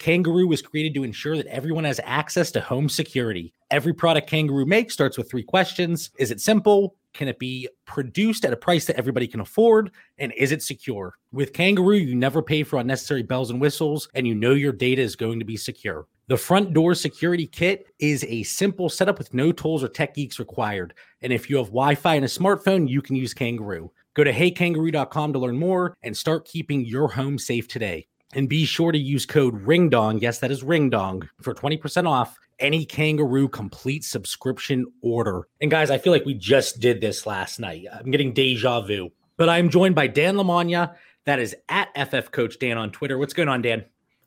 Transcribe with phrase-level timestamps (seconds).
[0.00, 3.52] Kangaroo was created to ensure that everyone has access to home security.
[3.70, 6.96] Every product Kangaroo makes starts with three questions Is it simple?
[7.12, 9.90] Can it be produced at a price that everybody can afford?
[10.16, 11.18] And is it secure?
[11.32, 15.02] With Kangaroo, you never pay for unnecessary bells and whistles, and you know your data
[15.02, 16.06] is going to be secure.
[16.28, 20.38] The front door security kit is a simple setup with no tools or tech geeks
[20.38, 20.94] required.
[21.20, 23.90] And if you have Wi Fi and a smartphone, you can use Kangaroo.
[24.14, 28.06] Go to heykangaroo.com to learn more and start keeping your home safe today.
[28.32, 30.20] And be sure to use code RINGDONG.
[30.20, 35.48] Yes, that is RINGDONG for 20% off any Kangaroo complete subscription order.
[35.60, 37.86] And guys, I feel like we just did this last night.
[37.92, 39.10] I'm getting deja vu.
[39.36, 40.94] But I'm joined by Dan Lamagna.
[41.24, 43.18] That is at FF Coach Dan on Twitter.
[43.18, 43.84] What's going on, Dan?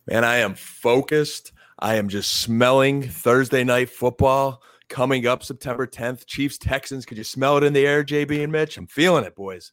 [0.08, 1.54] Man, I am focused.
[1.80, 6.26] I am just smelling Thursday night football coming up September 10th.
[6.26, 7.06] Chiefs, Texans.
[7.06, 8.78] Could you smell it in the air, JB and Mitch?
[8.78, 9.72] I'm feeling it, boys.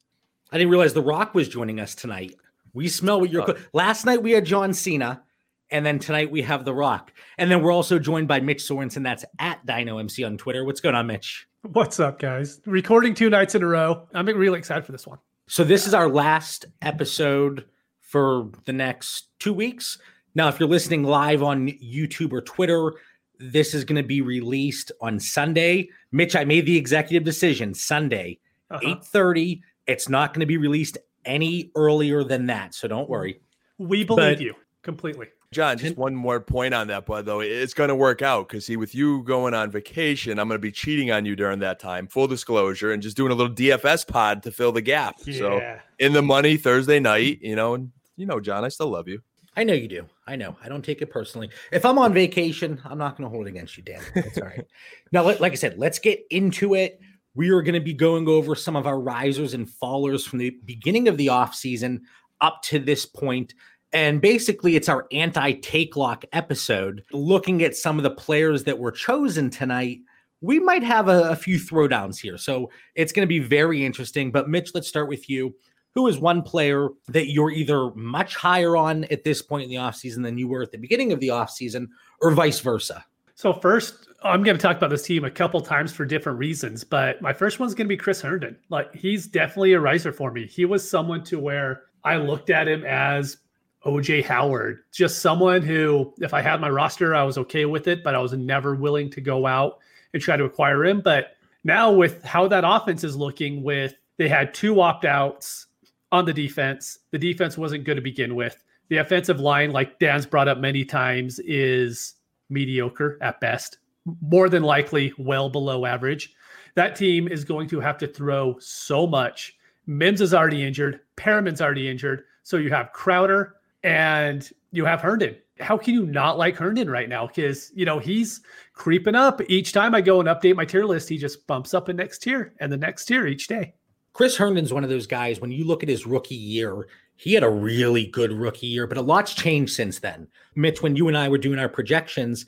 [0.52, 2.34] I didn't realize The Rock was joining us tonight.
[2.72, 3.44] We smell what you're.
[3.44, 5.22] Co- Last night we had John Cena,
[5.70, 9.02] and then tonight we have The Rock, and then we're also joined by Mitch Sorensen.
[9.02, 10.64] That's at Dyno MC on Twitter.
[10.64, 11.46] What's going on, Mitch?
[11.62, 12.60] What's up, guys?
[12.66, 14.08] Recording two nights in a row.
[14.14, 15.18] I'm really excited for this one.
[15.48, 17.64] So this is our last episode
[18.00, 19.98] for the next two weeks.
[20.34, 22.92] Now, if you're listening live on YouTube or Twitter,
[23.38, 25.88] this is going to be released on Sunday.
[26.12, 28.38] Mitch, I made the executive decision Sunday,
[28.70, 28.80] Uh-huh.
[28.90, 29.62] eight thirty.
[29.86, 33.12] It's not going to be released any earlier than that, so don't mm-hmm.
[33.12, 33.40] worry.
[33.78, 35.28] We believe But- you completely.
[35.52, 37.40] John, just one more point on that, bud, though.
[37.40, 40.62] It's going to work out because, see, with you going on vacation, I'm going to
[40.62, 44.06] be cheating on you during that time, full disclosure, and just doing a little DFS
[44.06, 45.18] pod to fill the gap.
[45.20, 45.60] So,
[45.98, 49.22] in the money Thursday night, you know, and you know, John, I still love you.
[49.56, 50.06] I know you do.
[50.24, 50.56] I know.
[50.62, 51.50] I don't take it personally.
[51.72, 54.02] If I'm on vacation, I'm not going to hold it against you, Dan.
[54.14, 54.64] It's all right.
[55.12, 57.00] now, like I said, let's get into it.
[57.40, 60.50] We are going to be going over some of our risers and fallers from the
[60.66, 62.02] beginning of the offseason
[62.42, 63.54] up to this point.
[63.94, 68.78] And basically, it's our anti take lock episode, looking at some of the players that
[68.78, 70.00] were chosen tonight.
[70.42, 72.36] We might have a, a few throwdowns here.
[72.36, 74.30] So it's going to be very interesting.
[74.30, 75.54] But, Mitch, let's start with you
[75.94, 79.76] who is one player that you're either much higher on at this point in the
[79.76, 81.88] offseason than you were at the beginning of the offseason
[82.20, 83.02] or vice versa?
[83.34, 86.84] So first, I'm going to talk about this team a couple times for different reasons,
[86.84, 88.56] but my first one's going to be Chris Herndon.
[88.68, 90.46] Like he's definitely a riser for me.
[90.46, 93.38] He was someone to where I looked at him as
[93.86, 98.04] OJ Howard, just someone who, if I had my roster, I was okay with it,
[98.04, 99.78] but I was never willing to go out
[100.12, 101.00] and try to acquire him.
[101.00, 105.66] But now with how that offense is looking, with they had two opt outs
[106.12, 108.62] on the defense, the defense wasn't good to begin with.
[108.88, 112.14] The offensive line, like Dan's brought up many times, is
[112.50, 113.78] mediocre at best,
[114.20, 116.32] more than likely well below average.
[116.74, 119.56] That team is going to have to throw so much.
[119.86, 122.24] Mims is already injured, Perriman's already injured.
[122.42, 125.36] So you have Crowder and you have Herndon.
[125.58, 127.26] How can you not like Herndon right now?
[127.26, 128.40] Because, you know, he's
[128.72, 129.42] creeping up.
[129.48, 132.20] Each time I go and update my tier list, he just bumps up a next
[132.22, 133.74] tier and the next tier each day.
[134.12, 137.42] Chris Herndon's one of those guys, when you look at his rookie year, he had
[137.42, 140.26] a really good rookie year, but a lot's changed since then.
[140.56, 142.46] Mitch, when you and I were doing our projections,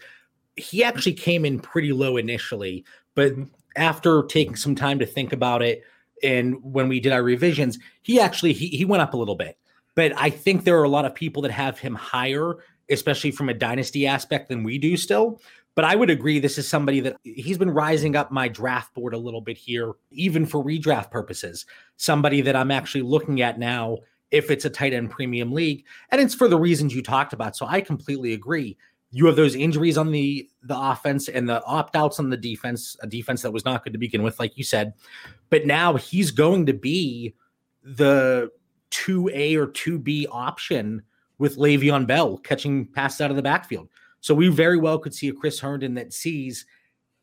[0.57, 3.45] he actually came in pretty low initially, but mm-hmm.
[3.77, 5.83] after taking some time to think about it,
[6.23, 9.59] and when we did our revisions, he actually he, he went up a little bit.
[9.95, 12.55] But I think there are a lot of people that have him higher,
[12.91, 15.41] especially from a dynasty aspect than we do still.
[15.75, 19.15] But I would agree this is somebody that he's been rising up my draft board
[19.15, 21.65] a little bit here, even for redraft purposes.
[21.97, 23.99] Somebody that I'm actually looking at now
[24.31, 25.85] if it's a tight end premium league.
[26.11, 27.57] And it's for the reasons you talked about.
[27.57, 28.77] So I completely agree.
[29.13, 33.07] You have those injuries on the the offense and the opt-outs on the defense, a
[33.07, 34.95] defense that was not good to begin with, like you said.
[35.51, 37.35] But now he's going to be
[37.83, 38.51] the
[38.91, 41.03] 2A or 2B option
[41.39, 43.89] with Le'Veon Bell catching passes out of the backfield.
[44.21, 46.65] So we very well could see a Chris Herndon that sees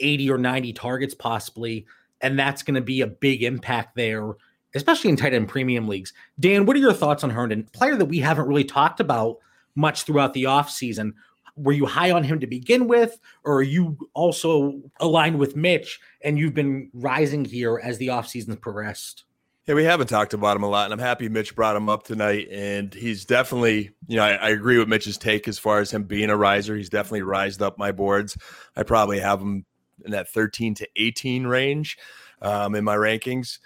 [0.01, 1.85] 80 or 90 targets possibly,
[2.21, 4.33] and that's going to be a big impact there,
[4.75, 6.13] especially in tight end premium leagues.
[6.39, 7.69] Dan, what are your thoughts on Herndon?
[7.73, 9.37] Player that we haven't really talked about
[9.75, 11.13] much throughout the offseason.
[11.61, 15.99] Were you high on him to begin with, or are you also aligned with Mitch
[16.21, 19.25] and you've been rising here as the offseason's progressed?
[19.67, 22.03] Yeah, we haven't talked about him a lot, and I'm happy Mitch brought him up
[22.03, 22.47] tonight.
[22.49, 26.05] And he's definitely, you know, I, I, agree with Mitch's take as far as him
[26.05, 26.75] being a riser.
[26.75, 28.35] He's definitely rised up my boards.
[28.75, 29.65] I probably have him
[30.03, 31.99] in that 13 to 18 range
[32.41, 33.59] um, in my rankings.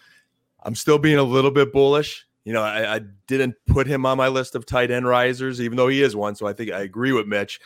[0.63, 2.25] I'm still being a little bit bullish.
[2.43, 5.77] You know, I, I didn't put him on my list of tight end risers, even
[5.77, 6.35] though he is one.
[6.35, 7.61] So I think I agree with Mitch.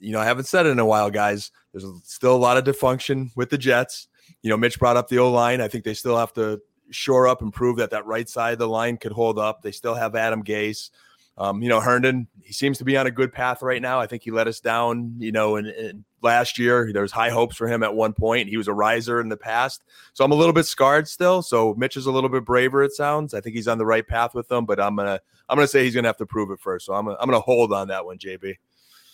[0.00, 1.50] You know, I haven't said it in a while, guys.
[1.72, 4.08] There's still a lot of dysfunction with the Jets.
[4.42, 5.60] You know, Mitch brought up the O line.
[5.60, 6.60] I think they still have to
[6.90, 9.62] shore up and prove that that right side of the line could hold up.
[9.62, 10.90] They still have Adam Gase.
[11.38, 13.98] Um, you know, Herndon, he seems to be on a good path right now.
[13.98, 16.90] I think he let us down, you know, in, in last year.
[16.92, 18.48] There was high hopes for him at one point.
[18.48, 19.82] He was a riser in the past.
[20.12, 21.40] So I'm a little bit scarred still.
[21.40, 23.32] So Mitch is a little bit braver, it sounds.
[23.32, 25.18] I think he's on the right path with them, but I'm gonna
[25.48, 26.84] I'm gonna say he's gonna have to prove it first.
[26.84, 28.56] So I'm gonna, I'm gonna hold on that one, JB.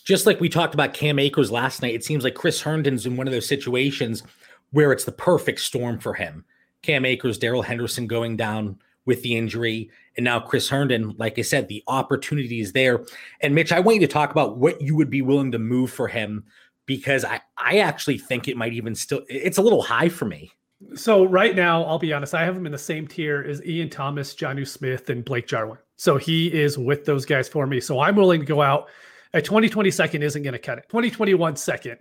[0.07, 3.17] Just like we talked about Cam Akers last night, it seems like Chris Herndon's in
[3.17, 4.23] one of those situations
[4.71, 6.45] where it's the perfect storm for him
[6.83, 11.15] Cam Akers, Darrell Henderson going down with the injury, and now Chris Herndon.
[11.19, 13.05] Like I said, the opportunity is there.
[13.41, 15.91] And Mitch, I want you to talk about what you would be willing to move
[15.91, 16.45] for him
[16.87, 20.53] because I, I actually think it might even still it's a little high for me.
[20.95, 23.91] So right now, I'll be honest, I have him in the same tier as Ian
[23.91, 25.79] Thomas, Jonnu Smith, and Blake Jarwin.
[25.97, 27.81] So he is with those guys for me.
[27.81, 28.89] So I'm willing to go out.
[29.35, 30.85] A 2020 second isn't going to cut it.
[30.89, 31.99] 2021 second.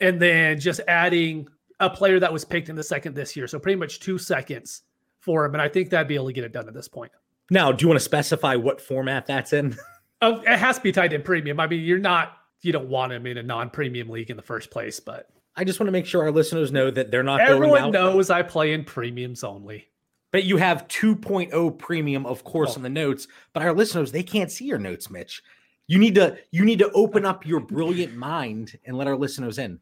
[0.00, 1.48] And then just adding
[1.80, 3.46] a player that was picked in the second this year.
[3.46, 4.82] So pretty much two seconds
[5.20, 5.54] for him.
[5.54, 7.12] And I think that'd be able to get it done at this point.
[7.50, 9.76] Now, do you want to specify what format that's in?
[10.22, 11.60] Oh, it has to be tight end premium.
[11.60, 14.42] I mean, you're not, you don't want him in a non premium league in the
[14.42, 17.40] first place, but I just want to make sure our listeners know that they're not
[17.40, 19.88] Everyone knows I play in premiums only.
[20.32, 22.76] But you have 2.0 premium, of course, oh.
[22.76, 23.28] on the notes.
[23.52, 25.42] But our listeners, they can't see your notes, Mitch.
[25.86, 29.58] You need to you need to open up your brilliant mind and let our listeners
[29.58, 29.78] in.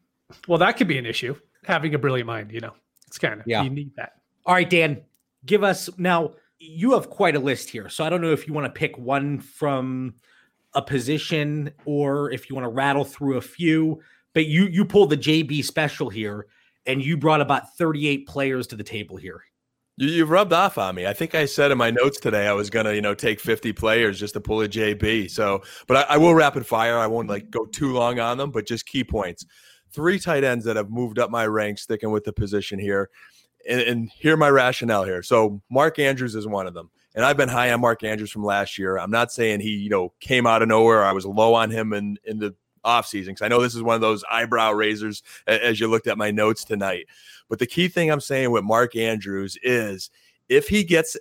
[0.47, 1.35] Well, that could be an issue
[1.65, 2.73] having a brilliant mind, you know.
[3.07, 3.63] It's kind of yeah.
[3.63, 4.13] you need that.
[4.45, 5.01] All right, Dan,
[5.45, 6.33] give us now.
[6.59, 8.97] You have quite a list here, so I don't know if you want to pick
[8.97, 10.15] one from
[10.73, 14.01] a position or if you want to rattle through a few.
[14.33, 16.47] But you you pulled the JB special here,
[16.85, 19.43] and you brought about thirty eight players to the table here.
[19.97, 21.05] You, you've rubbed off on me.
[21.05, 23.73] I think I said in my notes today I was gonna, you know, take 50
[23.73, 25.29] players just to pull a JB.
[25.29, 26.97] So, but I, I will rapid fire.
[26.97, 29.45] I won't like go too long on them, but just key points
[29.93, 33.09] three tight ends that have moved up my ranks, sticking with the position here.
[33.69, 35.23] And, and here my rationale here.
[35.23, 36.89] So Mark Andrews is one of them.
[37.15, 38.97] And I've been high on Mark Andrews from last year.
[38.97, 41.05] I'm not saying he, you know, came out of nowhere.
[41.05, 43.95] I was low on him in, in the offseason because I know this is one
[43.95, 47.07] of those eyebrow raisers as you looked at my notes tonight.
[47.49, 50.09] But the key thing I'm saying with Mark Andrews is
[50.49, 51.17] if he gets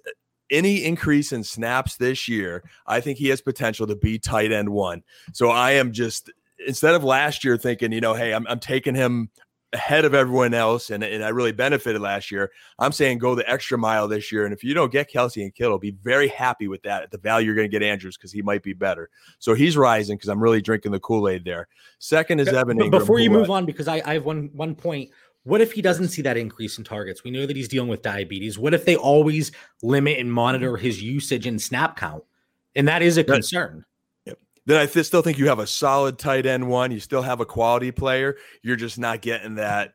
[0.50, 4.68] any increase in snaps this year, I think he has potential to be tight end
[4.68, 5.02] one.
[5.32, 6.30] So I am just
[6.66, 9.30] instead of last year thinking, you know, hey, I'm, I'm taking him
[9.72, 12.50] ahead of everyone else and, and I really benefited last year.
[12.78, 14.44] I'm saying go the extra mile this year.
[14.44, 17.18] And if you don't get Kelce and Kittle, be very happy with that at the
[17.18, 19.08] value you're going to get Andrews because he might be better.
[19.38, 21.68] So he's rising because I'm really drinking the Kool-Aid there.
[21.98, 22.90] Second is Evan Engram.
[22.90, 25.10] Before you move on, because I, I have one one point.
[25.44, 27.24] What if he doesn't see that increase in targets?
[27.24, 28.58] We know that he's dealing with diabetes.
[28.58, 29.50] What if they always
[29.82, 32.22] limit and monitor his usage and snap count?
[32.76, 33.84] And that is a concern
[34.66, 36.90] then I th- still think you have a solid tight end one.
[36.90, 38.36] You still have a quality player.
[38.62, 39.94] You're just not getting that.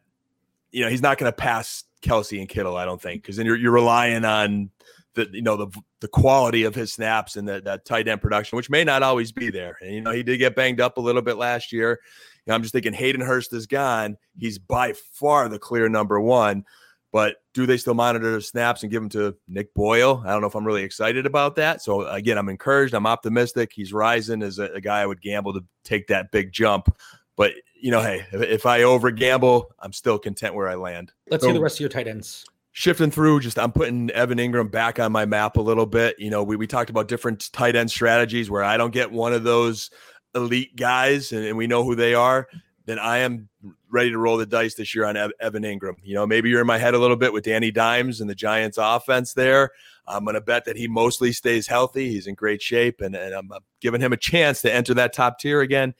[0.72, 2.76] You know, he's not going to pass Kelce and Kittle.
[2.76, 4.70] I don't think because then you're you're relying on
[5.16, 8.56] the you know the the quality of his snaps and that that tight end production,
[8.56, 9.78] which may not always be there.
[9.82, 12.00] And you know, he did get banged up a little bit last year.
[12.46, 14.18] You know, I'm just thinking Hayden Hurst is gone.
[14.38, 16.66] He's by far the clear number one.
[17.12, 20.22] But do they still monitor the snaps and give them to Nick Boyle?
[20.24, 21.82] I don't know if I'm really excited about that.
[21.82, 22.94] So again, I'm encouraged.
[22.94, 23.72] I'm optimistic.
[23.74, 26.96] He's rising as a, a guy I would gamble to take that big jump.
[27.36, 31.14] But you know, hey, if, if I over gamble, I'm still content where I land.
[31.32, 34.38] Let's so, hear the rest of your tight ends shifting through just i'm putting evan
[34.38, 37.52] engram back on my map a little bit you know we, we talked about different
[37.52, 39.90] tight end strategies where i don't get one of those
[40.36, 42.48] elite guys and, and we know who they are
[42.88, 43.50] then I am
[43.90, 45.96] ready to roll the dice this year on Evan Engram.
[46.04, 48.36] You know, maybe you're in my head a little bit with Danny Dimes and the
[48.36, 49.72] Giants offense there.
[50.08, 52.10] I'm going to bet that he mostly stays healthy.
[52.10, 53.50] He's in great shape, and, and I'm
[53.82, 55.94] giving him a chance to enter that top tier again.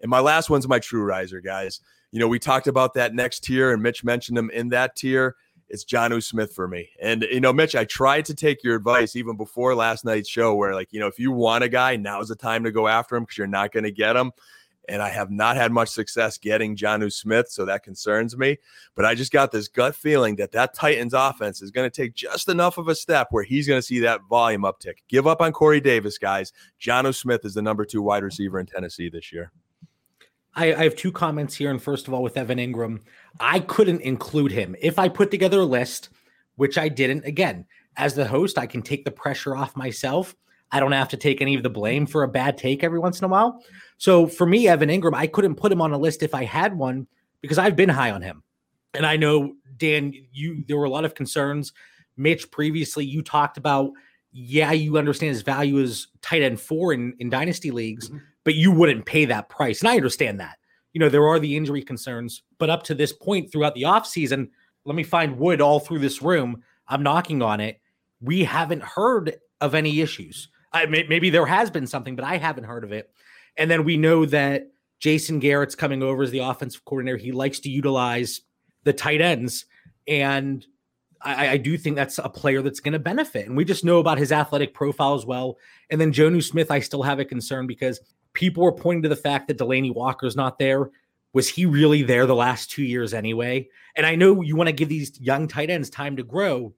[0.00, 1.80] And my last one's my true riser, guys.
[2.10, 5.36] You know, we talked about that next tier, and Mitch mentioned him in that tier.
[5.68, 6.90] It's Jonnu Smith for me.
[7.00, 10.54] And, you know, Mitch, I tried to take your advice even before last night's show,
[10.54, 13.16] where, like, you know, if you want a guy, now's the time to go after
[13.16, 14.32] him because you're not going to get him
[14.88, 18.58] and I have not had much success getting Jonnu Smith, so that concerns me.
[18.94, 22.14] But I just got this gut feeling that that Titans offense is going to take
[22.14, 24.98] just enough of a step where he's going to see that volume uptick.
[25.08, 26.52] Give up on Corey Davis, guys.
[26.80, 29.52] Jonnu Smith is the number two wide receiver in Tennessee this year.
[30.54, 33.00] I, I have two comments here, and first of all, with Evan Engram,
[33.40, 36.10] I couldn't include him if I put together a list,
[36.56, 37.24] which I didn't.
[37.24, 37.64] Again,
[37.96, 40.34] as the host, I can take the pressure off myself.
[40.70, 43.18] I don't have to take any of the blame for a bad take every once
[43.18, 43.62] in a while.
[44.02, 46.76] So for me, Evan Engram, I couldn't put him on a list if I had
[46.76, 47.06] one
[47.40, 48.42] because I've been high on him.
[48.94, 51.72] And I know, Dan, you there were a lot of concerns.
[52.16, 53.92] Mitch, previously, you talked about,
[54.32, 58.18] yeah, you understand his value as tight end four in, in dynasty leagues, mm-hmm.
[58.42, 59.78] but you wouldn't pay that price.
[59.82, 60.58] And I understand that.
[60.94, 64.48] You know, there are the injury concerns, but up to this point throughout the offseason,
[64.84, 66.60] let me find wood all through this room.
[66.88, 67.80] I'm knocking on it.
[68.20, 70.48] We haven't heard of any issues.
[70.72, 73.12] I, maybe there has been something, but I haven't heard of it.
[73.56, 74.68] And then we know that
[74.98, 77.18] Jason Garrett's coming over as the offensive coordinator.
[77.18, 78.40] He likes to utilize
[78.84, 79.66] the tight ends.
[80.06, 80.64] And
[81.20, 83.46] I, I do think that's a player that's going to benefit.
[83.46, 85.58] And we just know about his athletic profile as well.
[85.90, 88.00] And then Jonu Smith, I still have a concern because
[88.32, 90.90] people were pointing to the fact that Delanie Walker's not there.
[91.32, 93.68] Was he really there the last two years anyway?
[93.96, 96.74] And I know you want to give these young tight ends time to grow,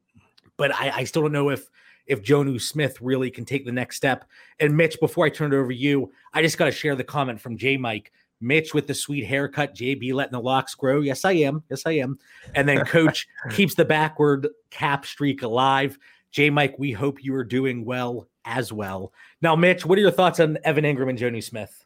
[0.57, 1.69] but I, I still don't know if
[2.07, 4.25] if Jonu Smith really can take the next step.
[4.61, 7.05] And Mitch, before I turn it over to you, I just got to share the
[7.05, 8.13] comment from J Mike.
[8.41, 11.01] Mitch with the sweet haircut, JB letting the locks grow.
[11.01, 11.63] Yes, I am.
[11.71, 12.19] Yes, I am.
[12.55, 15.99] And then Coach keeps the backward cap streak alive.
[16.31, 19.13] J Mike, we hope you are doing well as well.
[19.41, 21.85] Now, Mitch, what are your thoughts on Evan Engram and Jonu Smith?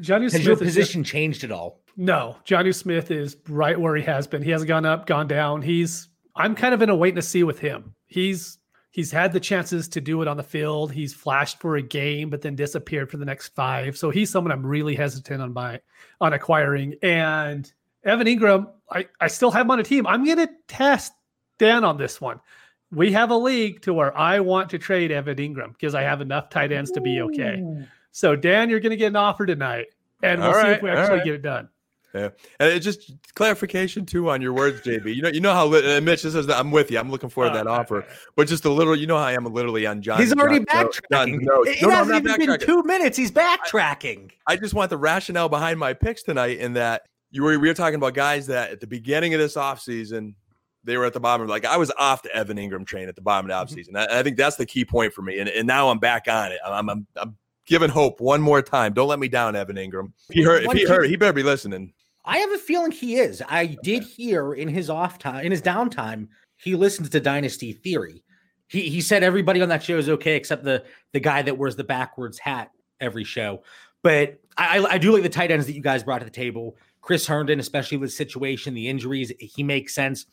[0.00, 1.80] Johnny has your position just, changed at all?
[1.96, 4.42] No, Jonnu Smith is right where he has been.
[4.42, 5.62] He hasn't gone up, gone down.
[5.62, 7.94] He's I'm kind of in a wait and see with him.
[8.06, 8.58] He's
[8.94, 10.92] he's had the chances to do it on the field.
[10.92, 13.98] He's flashed for a game, but then disappeared for the next five.
[13.98, 15.80] So he's someone I'm really hesitant on by
[16.20, 16.94] on acquiring.
[17.02, 17.70] And
[18.04, 20.06] Evan Engram, I, I still have him on a team.
[20.06, 21.12] I'm gonna test
[21.58, 22.38] Dan on this one.
[22.92, 26.20] We have a league to where I want to trade Evan Engram because I have
[26.20, 27.64] enough tight ends to be okay.
[28.12, 29.88] So Dan, you're gonna get an offer tonight,
[30.22, 31.24] and we'll all see right, if we actually right.
[31.24, 31.68] get it done.
[32.14, 32.28] Yeah,
[32.60, 35.16] and it just clarification too on your words, JB.
[35.16, 36.98] You know, you know how uh, Mitch says that I'm with you.
[37.00, 38.06] I'm looking forward to that offer,
[38.36, 38.94] but just a little.
[38.94, 40.20] You know how I am literally on John.
[40.20, 41.40] He's already John, backtracking.
[41.40, 43.16] No, it, no, it hasn't even been two minutes.
[43.16, 44.30] He's backtracking.
[44.46, 47.02] I, I, just want the rationale behind my picks tonight, in that
[47.32, 50.34] you were we were talking about guys that at the beginning of this offseason,
[50.84, 51.48] they were at the bottom.
[51.48, 53.90] Like I was off the Evan Engram train at the bottom of the mm-hmm.
[53.90, 54.08] offseason.
[54.08, 56.52] I, I think that's the key point for me, and, and now I'm back on
[56.52, 56.60] it.
[56.64, 58.92] I'm, I'm, I'm giving hope one more time.
[58.92, 60.12] Don't let me down, Evan Engram.
[60.28, 61.92] If he heard, if he heard, he better be listening.
[62.24, 63.42] I have a feeling he is.
[63.48, 68.22] I did hear in his off time, in his downtime, he listens to Dynasty Theory.
[68.68, 71.76] He he said everybody on that show is okay except the the guy that wears
[71.76, 73.62] the backwards hat every show.
[74.02, 76.76] But I, I do like the tight ends that you guys brought to the table.
[77.00, 80.26] Chris Herndon, especially with the situation, the injuries, he makes sense.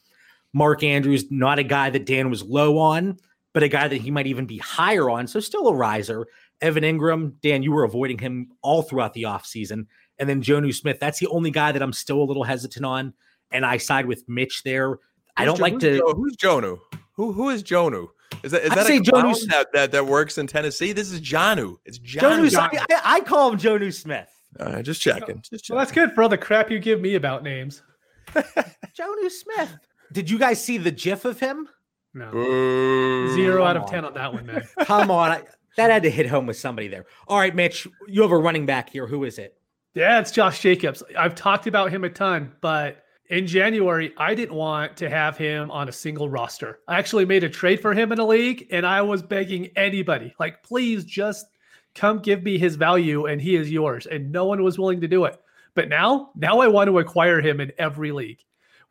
[0.53, 3.17] Mark Andrews, not a guy that Dan was low on,
[3.53, 5.27] but a guy that he might even be higher on.
[5.27, 6.27] So still a riser.
[6.61, 9.87] Evan Engram, Dan, you were avoiding him all throughout the offseason
[10.19, 10.99] and then Jonu Smith.
[10.99, 13.13] That's the only guy that I'm still a little hesitant on,
[13.51, 14.99] and I side with Mitch there.
[15.37, 15.97] I don't like to.
[15.97, 16.79] Jo- who's Jonu?
[17.13, 18.07] Who who is Jonu?
[18.43, 20.93] Is that is I'd that a clown that, that that works in Tennessee?
[20.93, 21.77] This is Jonnu.
[21.85, 22.49] It's Jonnu.
[22.49, 22.83] Jonnu.
[22.89, 24.27] I, I, call him Jonu Smith.
[24.59, 25.41] Uh, just checking.
[25.41, 25.75] Just checking.
[25.75, 27.83] Well, that's good for all the crap you give me about names.
[28.33, 29.77] Jonu Smith.
[30.11, 31.69] Did you guys see the GIF of him?
[32.13, 32.33] No.
[32.35, 33.33] Ooh.
[33.35, 34.63] Zero out of ten on that one, man.
[34.81, 35.31] Come on.
[35.31, 35.43] I,
[35.77, 37.05] that had to hit home with somebody there.
[37.27, 39.07] All right, Mitch, you have a running back here.
[39.07, 39.57] Who is it?
[39.93, 41.03] Yeah, it's Josh Jacobs.
[41.17, 45.69] I've talked about him a ton, but in January, I didn't want to have him
[45.69, 46.79] on a single roster.
[46.87, 50.33] I actually made a trade for him in a league, and I was begging anybody,
[50.39, 51.45] like, please just
[51.93, 54.05] come give me his value, and he is yours.
[54.05, 55.37] And no one was willing to do it.
[55.75, 58.39] But now, now I want to acquire him in every league.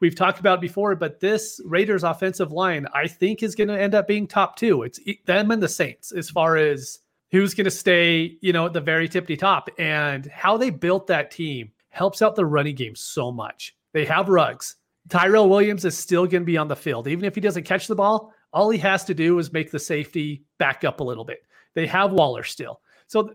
[0.00, 3.94] We've talked about before, but this Raiders offensive line, I think, is going to end
[3.94, 4.82] up being top two.
[4.82, 6.98] It's them and the Saints as far as
[7.30, 9.70] who's going to stay, you know, at the very tippy top.
[9.78, 13.76] And how they built that team helps out the running game so much.
[13.92, 14.76] They have Ruggs.
[15.08, 17.08] Tyrell Williams is still going to be on the field.
[17.08, 19.78] Even if he doesn't catch the ball, all he has to do is make the
[19.78, 21.44] safety back up a little bit.
[21.74, 22.80] They have Waller still.
[23.06, 23.34] So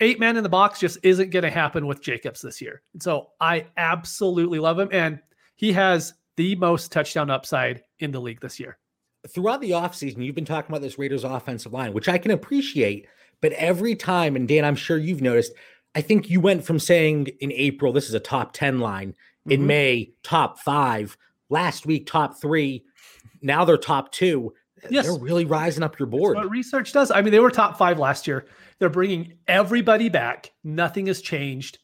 [0.00, 2.82] eight man in the box just isn't going to happen with Jacobs this year.
[2.98, 4.88] So I absolutely love him.
[4.92, 5.20] And
[5.56, 8.78] he has the most touchdown upside in the league this year.
[9.28, 13.06] Throughout the offseason, you've been talking about this Raiders offensive line, which I can appreciate
[13.44, 15.52] but every time, and Dan, I'm sure you've noticed,
[15.94, 19.60] I think you went from saying in April, this is a top 10 line, in
[19.60, 19.66] mm-hmm.
[19.66, 21.18] May, top five,
[21.50, 22.86] last week, top three.
[23.42, 24.54] Now they're top two.
[24.88, 25.04] Yes.
[25.04, 26.38] They're really rising up your board.
[26.38, 27.10] That's what research does.
[27.10, 28.46] I mean, they were top five last year.
[28.78, 30.50] They're bringing everybody back.
[30.64, 31.80] Nothing has changed.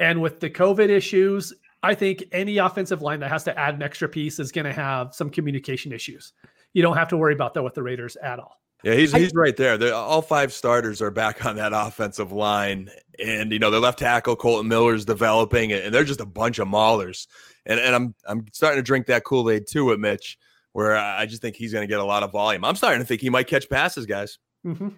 [0.00, 3.82] And with the COVID issues, I think any offensive line that has to add an
[3.82, 6.32] extra piece is going to have some communication issues.
[6.72, 8.58] You don't have to worry about that with the Raiders at all.
[8.84, 9.78] Yeah, he's he's right there.
[9.78, 13.98] They're, all five starters are back on that offensive line, and you know their left
[13.98, 17.26] tackle Kolton Miller's developing, and they're just a bunch of maulers.
[17.64, 20.38] And and I'm I'm starting to drink that Kool Aid too with Mitch.
[20.72, 22.64] where I just think he's going to get a lot of volume.
[22.64, 24.38] I'm starting to think he might catch passes, guys.
[24.66, 24.88] Mm-hmm.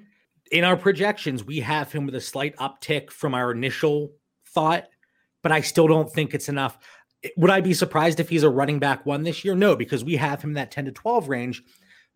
[0.50, 4.12] In our projections, we have him with a slight uptick from our initial
[4.48, 4.88] thought,
[5.42, 6.78] but I still don't think it's enough.
[7.36, 9.54] Would I be surprised if he's a running back one this year?
[9.54, 11.62] No, because we have him in that 10 to 12 range,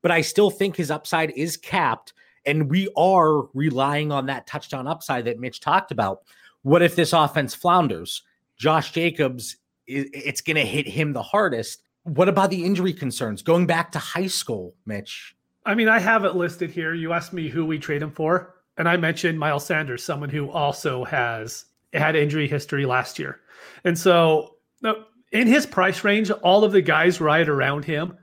[0.03, 2.13] but I still think his upside is capped.
[2.47, 6.23] And we are relying on that touchdown upside that Mitch talked about.
[6.63, 8.23] What if this offense flounders?
[8.57, 11.83] Josh Jacobs, it's going to hit him the hardest.
[12.05, 15.35] What about the injury concerns going back to high school, Mitch?
[15.67, 16.95] I mean, I have it listed here.
[16.95, 20.51] You asked me who we trade him for, and I mentioned Miles Sanders, someone who
[20.51, 23.41] also has had injury history last year.
[23.85, 24.95] And so, uh,
[25.33, 28.17] in his price range, all of the guys right around him,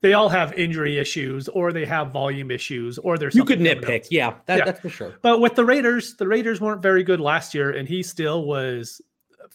[0.00, 4.06] they all have injury issues or they have volume issues or there's you could nitpick,
[4.10, 5.14] yeah, that, yeah, that's for sure.
[5.22, 9.00] But with the Raiders, the Raiders weren't very good last year, and he still was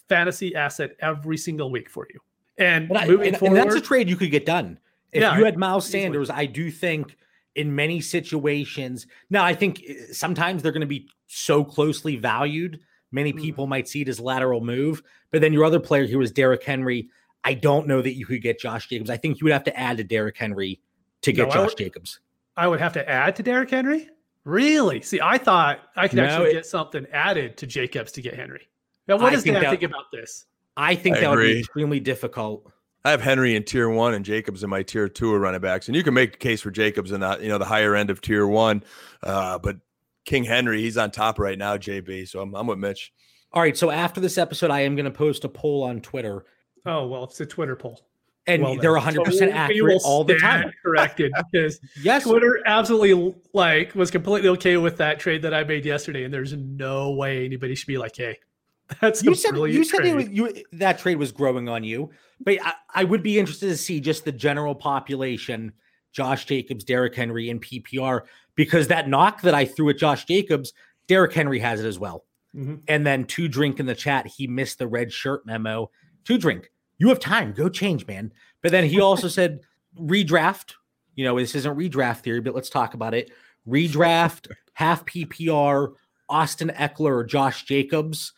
[0.08, 2.20] fantasy asset every single week for you.
[2.58, 4.78] And, I, and, forward, and that's a trade you could get done.
[5.12, 6.42] If yeah, you had Miles Sanders, easily.
[6.42, 7.16] I do think
[7.54, 9.06] in many situations.
[9.30, 12.80] Now, I think eh, sometimes they're going to be so closely valued.
[13.12, 13.40] Many mm.
[13.40, 13.70] people mm.
[13.70, 17.08] might see it as lateral move, but then your other player here was Derrick Henry.
[17.44, 19.10] I don't know that you could get Josh Jacobs.
[19.10, 20.80] I think you would have to add to Derrick Henry
[21.22, 22.20] to get no, Josh would, Jacobs.
[22.56, 24.08] I would have to add to Derrick Henry.
[24.44, 25.00] Really?
[25.02, 28.34] See, I thought I could no, actually it, get something added to Jacobs to get
[28.34, 28.68] Henry.
[29.08, 30.46] Now, what I does Dan that, think about this?
[30.76, 31.46] I think I that agree.
[31.46, 32.70] would be extremely difficult.
[33.04, 35.88] I have Henry in tier one and Jacobs in my tier two of running backs,
[35.88, 38.08] and you can make a case for Jacobs in that you know the higher end
[38.08, 38.82] of tier one,
[39.22, 39.76] uh, but
[40.24, 42.28] King Henry he's on top right now, JB.
[42.28, 43.12] So I'm, I'm with Mitch.
[43.52, 46.44] All right, so after this episode, I am going to post a poll on Twitter.
[46.86, 48.00] Oh well, it's a Twitter poll,
[48.46, 50.70] and well, they're 100 percent accurate all the time.
[50.82, 55.84] Corrected because yes, Twitter absolutely like was completely okay with that trade that I made
[55.84, 58.38] yesterday, and there's no way anybody should be like, hey,
[59.00, 62.10] That's you said you said it was, you, that trade was growing on you,
[62.40, 65.72] but I, I, would be interested to see just the general population,
[66.12, 68.22] Josh Jacobs, Derrick Henry, and PPR,
[68.56, 70.74] because that knock that I threw at Josh Jacobs,
[71.08, 72.24] Derrick Henry has it as well.
[72.54, 72.76] Mm-hmm.
[72.86, 75.90] And then two drink in the chat, he missed the red shirt memo.
[76.24, 76.70] Two drink,
[77.04, 78.32] you have time, go change, man.
[78.62, 79.60] But then he also said
[80.00, 80.72] redraft.
[81.14, 83.30] You know, this isn't redraft theory, but let's talk about it.
[83.68, 85.94] Redraft, half PPR,
[86.28, 88.32] Austin Ekeler or Josh Jacobs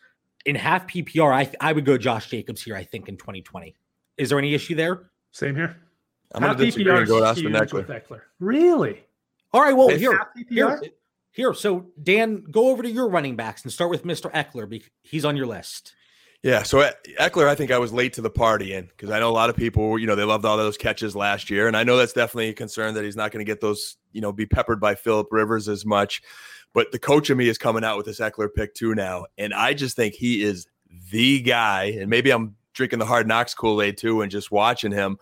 [0.45, 2.75] in half PPR, I I would go Josh Jacobs here.
[2.75, 3.75] I think in 2020.
[4.17, 5.11] Is there any issue there?
[5.31, 5.77] Same here.
[6.33, 7.85] I'm going to disagree and go Austin Eckler.
[7.85, 8.21] Ekeler.
[8.39, 9.03] Really?
[9.53, 9.73] All right.
[9.73, 10.81] Well, here, here,
[11.31, 11.53] here.
[11.53, 14.31] So Dan, go over to your running backs and start with Mr.
[14.33, 14.81] Ekeler.
[15.01, 15.93] He's on your list.
[16.43, 19.29] Yeah, so Ekeler, I think I was late to the party in because I know
[19.29, 21.83] a lot of people, you know, they loved all those catches last year, and I
[21.83, 24.45] know that's definitely a concern that he's not going to get those, you know, be
[24.45, 26.21] peppered by Philip Rivers as much.
[26.73, 29.25] But the coach of me is coming out with this Ekeler pick too now.
[29.37, 30.67] And I just think he is
[31.11, 31.85] the guy.
[31.99, 35.17] And maybe I'm drinking the hard knocks Kool Aid too and just watching him.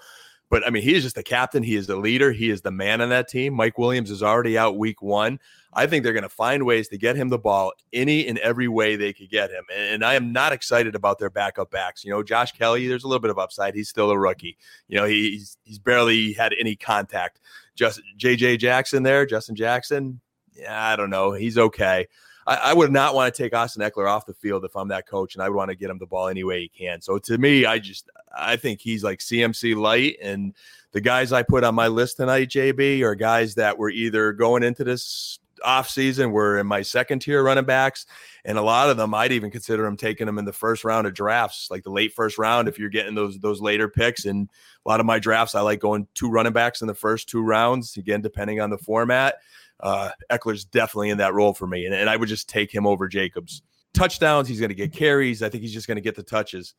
[0.56, 1.64] But I mean, he is just the captain.
[1.64, 2.32] He is the leader.
[2.32, 3.54] He is the man on that team.
[3.54, 5.38] Mike Williams is already out week one.
[5.74, 8.70] I think they're going to find ways to get him the ball any and every
[8.70, 9.66] way they could get him.
[9.76, 12.06] And I am not excited about their backup backs.
[12.06, 13.76] You know, Josh Kelley, there's a little bit of upside.
[13.76, 14.58] He's still a rookie.
[14.88, 17.42] You know, he's he's barely had any contact.
[17.76, 20.22] Just JJ Jackson there, Justin Jackson,
[20.56, 21.34] yeah, I don't know.
[21.34, 22.08] He's okay.
[22.48, 25.08] I, I, would not want to take Austin Ekeler off the field if I'm that
[25.08, 27.02] coach, and I would want to get him the ball any way he can.
[27.02, 30.54] So to me, I just I think he's like CMC light, and
[30.92, 34.64] the guys I put on my list tonight, JB, are guys that were either going
[34.64, 38.06] into this off season were in my second tier running backs
[38.44, 41.08] and a lot of them i'd even consider them taking them in the first round
[41.08, 44.50] of drafts like the late first round if you're getting those those later picks and
[44.86, 47.42] a lot of my drafts i like going two running backs in the first two
[47.42, 49.36] rounds again depending on the format
[49.82, 52.88] uh, Ekeler's definitely in that role for me, and, and I would just take him
[52.88, 53.62] over Jacobs.
[53.94, 55.42] Touchdowns, he's going to get carries.
[55.42, 56.76] I think he's just going to get the touches.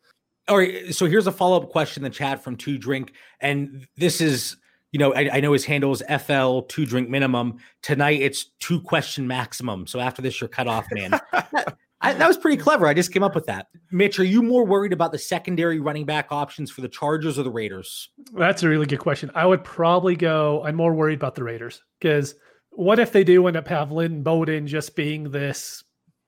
[0.49, 0.95] All right.
[0.95, 4.57] So here's a follow up question in the chat from Two Drink, and this is
[4.93, 7.59] you know, I, I, know his handle is FL two drink minimum.
[7.83, 9.87] Tonight it's two question maximum.
[9.87, 11.11] So after this, you're cut off, man.
[11.33, 12.87] that, I, that, was pretty clever.
[12.87, 13.67] I just came up with that.
[13.91, 17.43] Mitch, are you more worried about the secondary running back options for the Chargers or
[17.43, 18.11] the Raiders?
[18.33, 19.31] That's a really good question.
[19.35, 20.63] I would probably go.
[20.65, 22.35] I'm more worried about the Raiders because
[22.77, 25.83] what if they do end up have Lynn Bowden just being this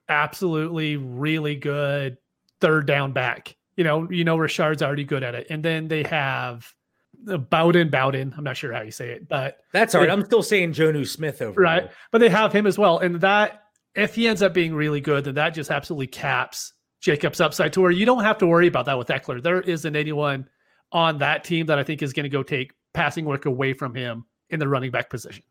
[0.09, 2.17] absolutely really good
[2.61, 3.55] third down back?
[3.77, 6.67] You know, you know, Rashard's already good at it, and then they have
[7.15, 8.35] Bowden, Bowden.
[8.37, 10.11] I'm not sure how you say it, but that's all right.
[10.11, 11.93] I'm still saying Jonu Smith over right, there.
[12.11, 13.63] but they have him as well, and that
[13.95, 17.81] if he ends up being really good, then that just absolutely caps Jacobs' upside to
[17.81, 19.43] where you don't have to worry about that with Ekeler.
[19.43, 20.49] There isn't anyone
[20.93, 23.95] on that team that I think is going to go take passing work away from
[23.95, 25.45] him in the running back position.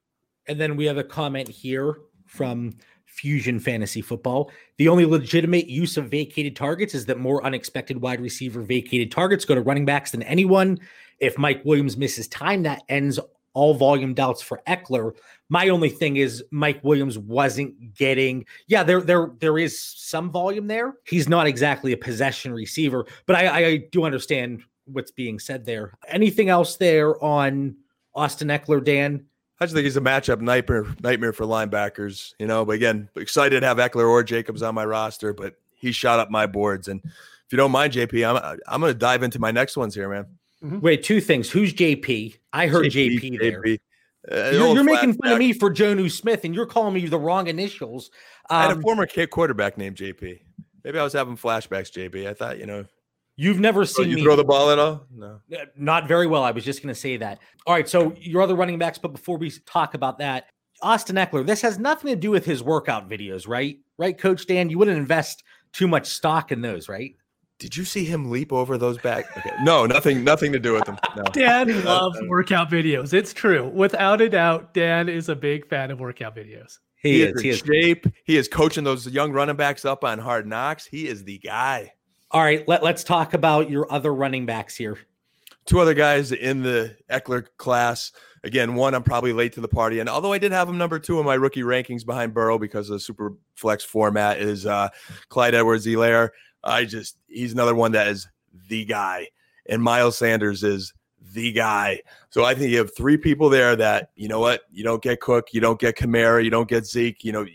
[0.48, 4.52] And then we have a comment here from Fusion Fantasy Football.
[4.78, 9.46] The only legitimate use of vacated targets is that more unexpected wide receiver vacated targets
[9.46, 10.80] go to running backs than anyone.
[11.20, 13.20] if Mike Williams misses time, that ends
[13.54, 15.16] all volume doubts for Ekeler.
[15.50, 18.46] My only thing is Mike Williams wasn't getting.
[18.68, 20.94] Yeah, there there there is some volume there.
[21.06, 25.98] He's not exactly a possession receiver, but I, I do understand what's being said there.
[26.08, 27.76] Anything else there on
[28.14, 29.26] Austin Ekeler, Dan?
[29.60, 32.64] I just think he's a matchup nightmare nightmare for linebackers, you know.
[32.64, 36.30] But again, excited to have Ekeler or Jacobs on my roster, but he shot up
[36.30, 36.88] my boards.
[36.88, 39.96] And if you don't mind, JP, I'm I'm going to dive into my next ones
[39.96, 40.26] here, man.
[40.64, 40.80] Mm-hmm.
[40.82, 41.50] Wait, two things.
[41.50, 42.38] Who's JP?
[42.54, 43.62] I heard JP, JP there.
[43.62, 43.80] JP.
[44.30, 45.32] Uh, you're, you're making fun back.
[45.34, 48.12] of me for Jonnu Smith, and you're calling me the wrong initials.
[48.50, 50.42] Um, I had a um, former quarterback named JP.
[50.84, 52.28] Maybe I was having flashbacks, JP.
[52.28, 52.86] I thought, you know,
[53.38, 55.06] You've never oh, seen you me throw the ball at all?
[55.16, 56.44] No, uh, not very well.
[56.44, 57.40] I was just going to say that.
[57.68, 60.48] All right, so your other running backs, but before we talk about that,
[60.82, 63.78] Austin Ekeler, This has nothing to do with his workout videos, right?
[63.98, 64.70] Right, Coach Dan.
[64.70, 67.16] You wouldn't invest too much stock in those, right?
[67.60, 69.26] Did you see him leap over those back?
[69.38, 69.52] Okay.
[69.62, 70.98] No, nothing, nothing to do with them.
[71.16, 71.24] No.
[71.32, 73.14] Dan loves workout videos.
[73.14, 74.74] It's true, without a doubt.
[74.74, 76.80] Dan is a big fan of workout videos.
[76.96, 78.08] He, he is, is he is shape.
[78.24, 80.86] He is coaching those young running backs up on hard knocks.
[80.86, 81.94] He is the guy.
[82.32, 84.98] All right, let, let's talk about your other running backs here.
[85.66, 88.12] Two other guys in the Ekeler class.
[88.44, 91.00] Again, one I'm probably late to the party, and although I did have him number
[91.00, 94.90] two in my rookie rankings behind Burrow because of the super flex format, is uh,
[95.30, 96.30] Clyde Edwards-Helaire.
[96.64, 98.28] I just he's another one that is
[98.70, 99.28] the guy,
[99.68, 100.94] and Miles Sanders is
[101.34, 102.02] the guy.
[102.30, 105.20] So I think you have three people there that you know what you don't get
[105.20, 107.24] Cook, you don't get Kamara, you don't get Zeke.
[107.24, 107.46] You know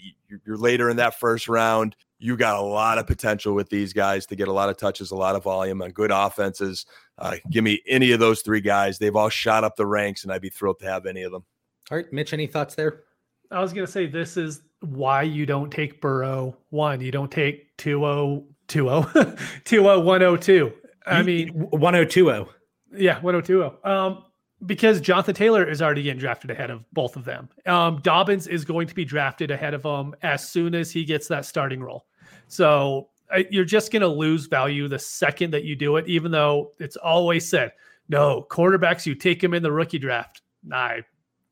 [0.47, 4.27] you're later in that first round you got a lot of potential with these guys
[4.27, 6.87] to get a lot of touches, a lot of volume on good offenses.
[7.19, 8.99] Uh, give me any of those three guys.
[8.99, 11.45] They've all shot up the ranks, and I'd be thrilled to have any of them.
[11.91, 13.03] All right, Mitch, any thoughts there?
[13.51, 17.01] I was going to say this is why you don't take Burrow one.
[17.01, 20.73] You don't take 2020, 20102.
[21.07, 22.47] I mean, 1020.
[22.95, 23.77] Yeah, 1020.
[23.83, 24.25] Um,
[24.65, 27.49] because Jonathan Taylor is already getting drafted ahead of both of them.
[27.67, 31.27] Um, Dobbins is going to be drafted ahead of him as soon as he gets
[31.27, 32.07] that starting role.
[32.53, 33.09] So
[33.51, 36.97] you're just going to lose value the second that you do it, even though it's
[36.97, 37.73] always said,
[38.11, 40.43] no, quarterbacks, you take them in the rookie draft.
[40.63, 40.97] Nah,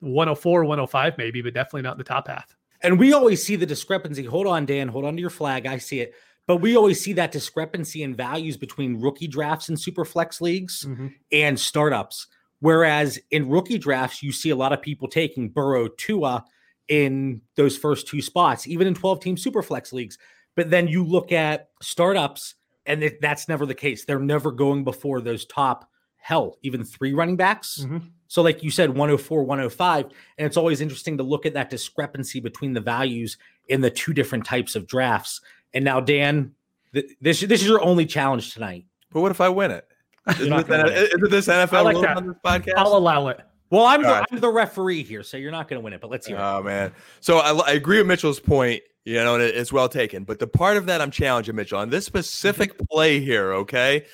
[0.01, 2.55] 104, 105, maybe, but definitely not in the top half.
[2.83, 4.25] And we always see the discrepancy.
[4.25, 4.89] Hold on, Dan.
[4.89, 5.65] Hold on to your flag.
[5.65, 6.13] I see it.
[6.47, 10.85] But we always see that discrepancy in values between rookie drafts and super flex leagues
[10.87, 11.07] mm-hmm.
[11.33, 12.27] and startups.
[12.59, 16.45] Whereas in rookie drafts, you see a lot of people taking Burrow Tua
[16.89, 20.19] in those first two spots, even in 12 team super flex leagues.
[20.61, 24.05] But then you look at startups, and it, that's never the case.
[24.05, 27.79] They're never going before those top, hell, even three running backs.
[27.81, 28.09] Mm-hmm.
[28.29, 30.05] So, like you said, 104, 105.
[30.05, 30.13] And
[30.47, 34.45] it's always interesting to look at that discrepancy between the values in the two different
[34.45, 35.41] types of drafts.
[35.73, 36.53] And now, Dan,
[36.93, 38.85] th- this, this is your only challenge tonight.
[39.15, 39.89] But what if I win it?
[40.29, 42.75] Isn't, it, isn't this NFL like on this podcast?
[42.77, 43.41] I'll allow it.
[43.71, 44.27] Well, I'm the, right.
[44.31, 46.03] I'm the referee here, so you're not going to win it.
[46.03, 46.37] But let's hear.
[46.39, 46.65] Oh it.
[46.65, 48.83] man, so I, I, agree with Mitchell's point.
[49.05, 50.25] You know, and it's well taken.
[50.25, 52.85] But the part of that I'm challenging Mitchell on this specific mm-hmm.
[52.91, 53.53] play here.
[53.53, 54.05] Okay,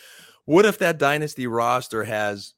[0.44, 2.54] what if that dynasty roster has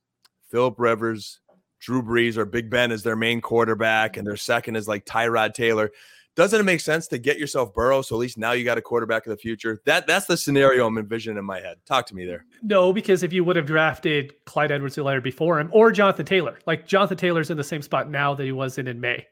[0.50, 1.40] Philip Rivers,
[1.80, 5.54] Drew Brees, or Big Ben as their main quarterback, and their second is like Tyrod
[5.54, 5.90] Taylor?
[6.36, 8.00] Doesn't it make sense to get yourself Burrow?
[8.00, 9.80] So at least now you got a quarterback of the future.
[9.86, 11.78] That that's the scenario I'm envisioning in my head.
[11.84, 12.44] Talk to me there.
[12.62, 16.86] No, because if you would have drafted Clyde Edwards-Helaire before him or Jonathan Taylor, like
[16.86, 19.26] Jonathan Taylor's in the same spot now that he was in in May.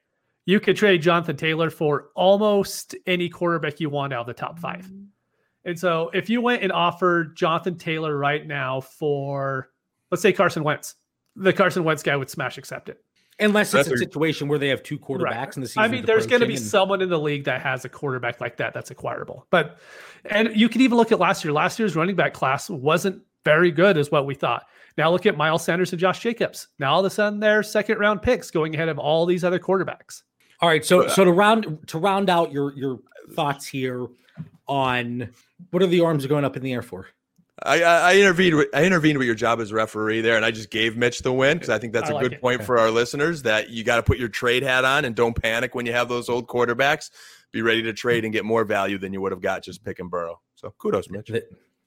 [0.46, 4.58] You could trade Jonathan Taylor for almost any quarterback you want out of the top
[4.58, 4.86] five.
[4.86, 5.04] Mm-hmm.
[5.66, 9.70] And so if you went and offered Jonathan Taylor right now for
[10.10, 10.94] let's say Carson Wentz,
[11.34, 13.02] the Carson Wentz guy would smash accept it.
[13.38, 15.56] Unless it's a situation where they have two quarterbacks right.
[15.56, 15.82] in the season.
[15.82, 16.62] I mean, there's going to be and...
[16.62, 19.46] someone in the league that has a quarterback like that that's acquirable.
[19.50, 19.78] But
[20.24, 21.52] and you can even look at last year.
[21.52, 24.66] Last year's running back class wasn't very good, is what we thought.
[24.96, 26.68] Now look at Miles Sanders and Josh Jacobs.
[26.78, 29.58] Now all of a sudden they're second round picks going ahead of all these other
[29.58, 30.22] quarterbacks.
[30.60, 33.00] All right, so uh, so to round to round out your your
[33.32, 34.06] thoughts here
[34.68, 35.30] on
[35.70, 37.08] what are the arms going up in the air for?
[37.62, 38.56] I, I, intervened.
[38.56, 41.32] With, I intervened with your job as referee there, and I just gave Mitch the
[41.32, 42.40] win because I think that's I a like good it.
[42.40, 45.40] point for our listeners that you got to put your trade hat on and don't
[45.40, 47.10] panic when you have those old quarterbacks.
[47.52, 50.08] Be ready to trade and get more value than you would have got just picking
[50.08, 50.40] Burrow.
[50.54, 51.30] So kudos, Mitch.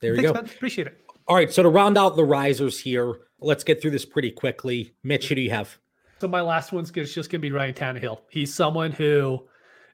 [0.02, 0.34] There you go.
[0.34, 0.46] Man.
[0.46, 0.98] Appreciate it.
[1.28, 4.96] All right, so to round out the risers here, let's get through this pretty quickly.
[5.04, 5.78] Mitch, who do you have?
[6.20, 8.20] So my last one's just going to be Ryan Tannehill.
[8.30, 9.48] He's someone who,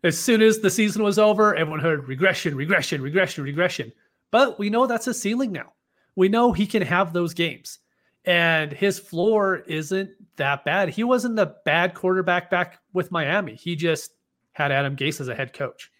[0.03, 3.91] as soon as the season was over, everyone heard regression, regression, regression, regression.
[4.31, 5.73] But we know that's a ceiling now.
[6.15, 7.79] We know he can have those games.
[8.25, 10.89] And his floor isn't that bad.
[10.89, 13.53] He wasn't a bad quarterback back with Miami.
[13.53, 14.11] He just
[14.53, 15.91] had Adam Gase as a head coach.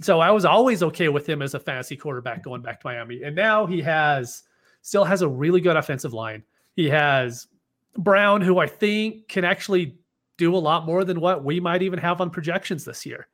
[0.00, 3.22] So I was always okay with him as a fantasy quarterback going back to Miami.
[3.22, 4.44] And now he has
[4.80, 6.42] still has a really good offensive line.
[6.74, 7.48] He has
[7.96, 9.98] Brown, who I think can actually
[10.36, 13.28] do a lot more than what we might even have on projections this year.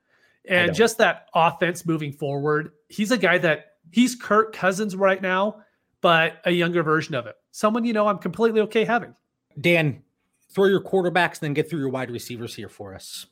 [0.47, 5.63] And just that offense moving forward, he's a guy that he's Kirk Cousins right now,
[6.01, 7.37] but a younger version of it.
[7.51, 9.15] Someone, you know, I'm completely okay having.
[9.59, 10.03] Dan,
[10.51, 13.27] throw your quarterbacks and then get through your wide receivers here for us.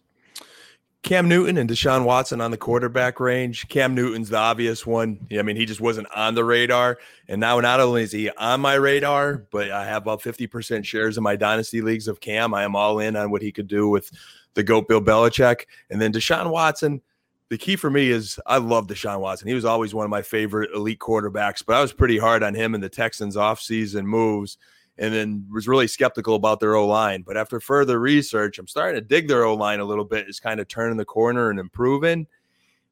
[1.03, 3.67] Cam Newton and Deshaun Watson on the quarterback range.
[3.69, 5.27] Cam Newton's the obvious one.
[5.37, 6.99] I mean, he just wasn't on the radar.
[7.27, 11.17] And now not only is he on my radar, but I have about 50% shares
[11.17, 12.55] in my dynasty leagues of Cam.
[12.55, 14.13] I am all in on what he could do with
[14.55, 15.67] the GOAT Bill Belichick.
[15.91, 17.03] And then Deshaun Watson,
[17.49, 19.49] the key for me is I love Deshaun Watson.
[19.49, 22.55] He was always one of my favorite elite quarterbacks, but I was pretty hard on
[22.55, 24.57] him in the Texans offseason moves
[25.03, 27.23] and then was really skeptical about their O line.
[27.23, 30.29] But after further research, I'm starting to dig their O line a little bit.
[30.29, 32.29] Is kind of turning the corner and improving.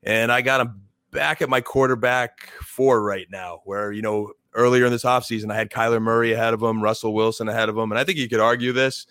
[0.03, 4.87] And I got him back at my quarterback four right now, where you know earlier
[4.87, 7.93] in this offseason I had Kyler Murray ahead of him, Russell Wilson ahead of him,
[7.93, 9.07] and I think you could argue this.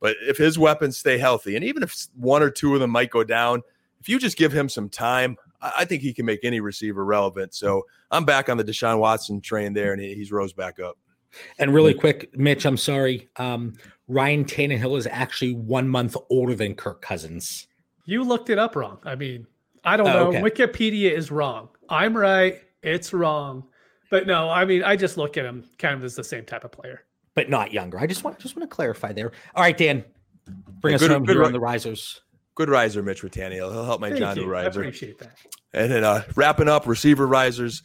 [0.00, 3.10] But if his weapons stay healthy, and even if one or two of them might
[3.10, 3.60] go down,
[4.00, 7.52] if you just give him some time, I think he can make any receiver relevant.
[7.52, 10.96] So I'm back on the Deshaun Watson train there, and he's rose back up.
[11.58, 13.28] And really quick, Mitch, I'm sorry.
[13.36, 13.74] Um,
[14.08, 17.66] Ryan Tannehill is actually one month older than Kirk Cousins.
[18.06, 18.98] You looked it up wrong.
[19.04, 19.46] I mean,
[19.84, 20.38] I don't oh, know.
[20.38, 20.40] Okay.
[20.40, 21.68] Wikipedia is wrong.
[21.88, 22.60] I'm right.
[22.82, 23.64] It's wrong.
[24.10, 26.64] But no, I mean, I just look at him kind of as the same type
[26.64, 27.98] of player, but not younger.
[27.98, 29.30] I just want just want to clarify there.
[29.54, 30.04] All right, Dan,
[30.80, 32.20] bring us good, home good, here on the risers.
[32.56, 33.72] Good riser, Mitch Tannehill.
[33.72, 34.46] He'll help my Thank John you.
[34.46, 34.80] riser.
[34.80, 35.36] I appreciate that.
[35.72, 37.82] And then uh, wrapping up, receiver risers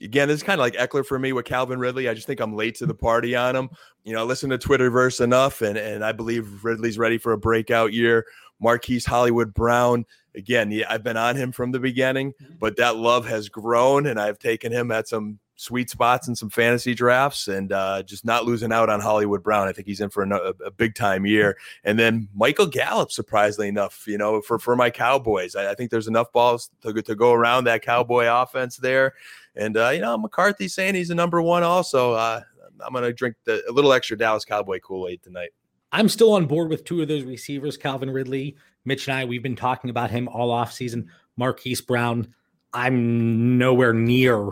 [0.00, 2.08] again, this is kind of like Ekeler for me with Calvin Ridley.
[2.08, 3.70] I just think I'm late to the party on him.
[4.04, 7.38] You know, I listen to Twitterverse enough, and and I believe Ridley's ready for a
[7.38, 8.24] breakout year.
[8.58, 12.54] Marquise Hollywood Brown, again, yeah, I've been on him from the beginning, mm-hmm.
[12.58, 16.50] but that love has grown, and I've taken him at some sweet spots in some
[16.50, 19.66] fantasy drafts and uh, just not losing out on Hollywood Brown.
[19.66, 21.56] I think he's in for a, a, big time year.
[21.82, 25.90] And then Michael Gallup, surprisingly enough, you know, for, for my Cowboys, I, I think
[25.90, 29.14] there's enough balls to, to go around that Cowboy offense there.
[29.56, 31.62] And uh, you know, McCarthy saying he's a number one.
[31.62, 32.42] Also, uh,
[32.84, 35.50] I'm going to drink the, a little extra Dallas Cowboy Kool Aid tonight.
[35.92, 39.24] I'm still on board with two of those receivers, Calvin Ridley, Mitch, and I.
[39.24, 41.08] We've been talking about him all off season.
[41.38, 42.34] Marquise Brown.
[42.74, 44.50] I'm nowhere near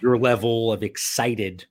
[0.00, 1.66] your level of excited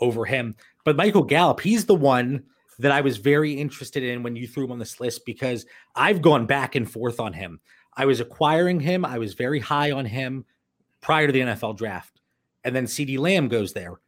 [0.00, 2.42] over him, but Michael Gallup, he's the one
[2.78, 6.22] that I was very interested in when you threw him on this list because I've
[6.22, 7.60] gone back and forth on him.
[7.94, 9.04] I was acquiring him.
[9.04, 10.46] I was very high on him
[11.02, 12.20] prior to the NFL draft
[12.64, 14.00] and then CeeDee Lamb goes there.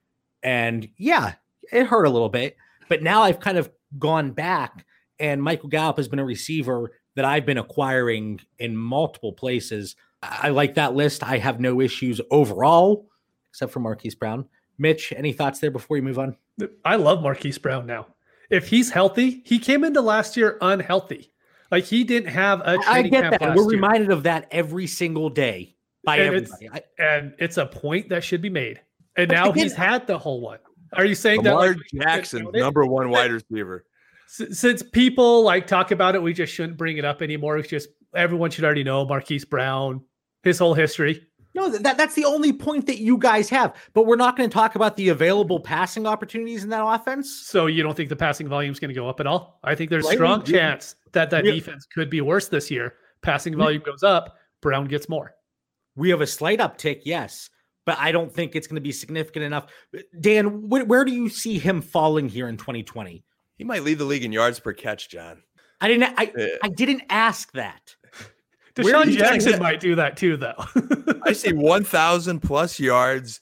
[0.43, 1.35] And yeah,
[1.71, 2.57] it hurt a little bit,
[2.89, 4.87] but now I've kind of gone back
[5.19, 9.97] and Michael Gallup has been a receiver that I've been acquiring in multiple places.
[10.23, 11.23] I like that list.
[11.23, 13.07] I have no issues overall,
[13.53, 14.47] except for Marquise Brown.
[14.79, 16.37] Mitch, any thoughts there before you move on?
[16.85, 18.07] I love Marquise Brown now.
[18.51, 21.33] If he's healthy, he came into last year unhealthy.
[21.71, 23.55] Like he didn't have a I get that.
[23.55, 23.71] We're year.
[23.71, 26.69] reminded of that every single day by and everybody.
[26.73, 28.81] It's, and it's a point that should be made.
[29.17, 30.59] And now again, he's had the whole one.
[30.95, 33.85] Are you saying Lamar that like, Jackson, number one wide receiver?
[34.27, 37.59] Since people like talk about it, we just shouldn't bring it up anymore.
[37.59, 40.03] It's just everyone should already know Marquise Brown,
[40.43, 41.27] his whole history.
[41.55, 43.77] No, that, that's the only point that you guys have.
[43.93, 47.31] But we're not going to talk about the available passing opportunities in that offense.
[47.31, 49.61] So you don't think the passing volume is going to go up at all?
[49.63, 51.53] I think there's a strong chance that that yeah.
[51.53, 52.95] defense could be worse this year.
[53.21, 55.35] Passing volume goes up, Brown gets more.
[55.95, 57.51] We have a slight uptick, yes,
[57.85, 59.67] but I don't think it's going to be significant enough.
[60.21, 63.23] Dan, wh- where do you see him falling here in 2020?
[63.57, 65.43] He might lead the league in yards per catch, John.
[65.81, 66.15] I didn't.
[66.17, 67.95] I, uh, I didn't ask that.
[68.75, 70.55] DeSean Jackson might do that too, though.
[71.25, 73.41] I see 1,000 plus yards,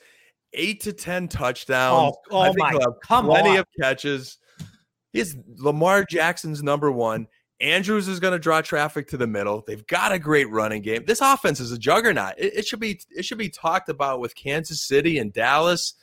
[0.53, 2.17] eight to 10 touchdowns.
[2.31, 3.59] Oh, oh I think my, he'll have come plenty on.
[3.59, 4.39] of catches.
[5.13, 7.27] He's Lamar Jackson's number one.
[7.61, 9.63] Andrews is going to draw traffic to the middle.
[9.67, 11.05] They've got a great running game.
[11.07, 12.35] This offense is a juggernaut.
[12.39, 15.95] It, it should be it should be talked about with Kansas City and Dallas.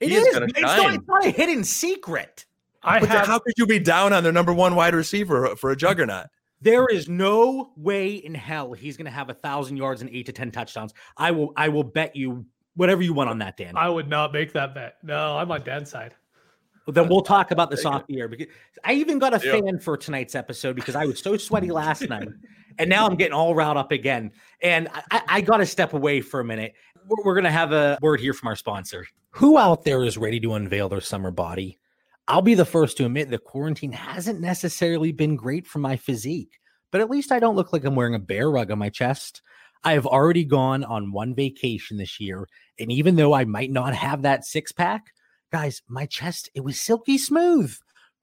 [0.00, 0.26] It he is.
[0.26, 2.46] is it's, not, it's, not, a hidden secret.
[2.82, 5.76] I have, how could you be down on their number one wide receiver for a
[5.76, 6.26] juggernaut?
[6.64, 10.26] There is no way in hell he's going to have a thousand yards and eight
[10.26, 10.94] to ten touchdowns.
[11.16, 11.52] I will.
[11.56, 13.76] I will bet you whatever you want on that, Dan.
[13.76, 14.96] I would not make that bet.
[15.02, 16.14] No, I'm on Dan's side
[16.86, 18.46] then we'll talk about this off the air because
[18.84, 22.28] I even got a fan for tonight's episode because I was so sweaty last night,
[22.78, 24.32] and now I'm getting all riled up again.
[24.62, 26.74] And I, I got to step away for a minute.
[27.06, 29.06] We're, we're gonna have a word here from our sponsor.
[29.30, 31.78] Who out there is ready to unveil their summer body?
[32.26, 36.58] I'll be the first to admit that quarantine hasn't necessarily been great for my physique,
[36.90, 39.42] but at least I don't look like I'm wearing a bear rug on my chest.
[39.82, 43.94] I have already gone on one vacation this year, and even though I might not
[43.94, 45.12] have that six pack,
[45.54, 47.72] Guys, my chest, it was silky smooth.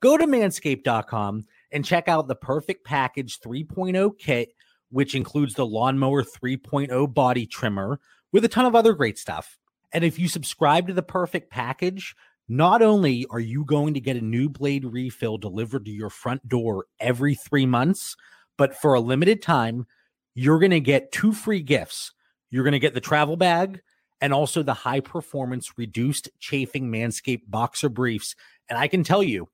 [0.01, 4.49] Go to manscaped.com and check out the Perfect Package 3.0 kit,
[4.89, 8.01] which includes the Lawnmower 3.0 body trimmer
[8.33, 9.57] with a ton of other great stuff.
[9.93, 12.17] And if you subscribe to the Perfect Package,
[12.51, 16.45] not only are you going to get a new blade refill delivered to your front
[16.49, 18.17] door every three months,
[18.57, 19.87] but for a limited time,
[20.35, 22.11] you're going to get two free gifts.
[22.49, 23.79] You're going to get the travel bag
[24.19, 28.35] and also the high performance reduced chafing Manscaped boxer briefs.
[28.67, 29.47] And I can tell you,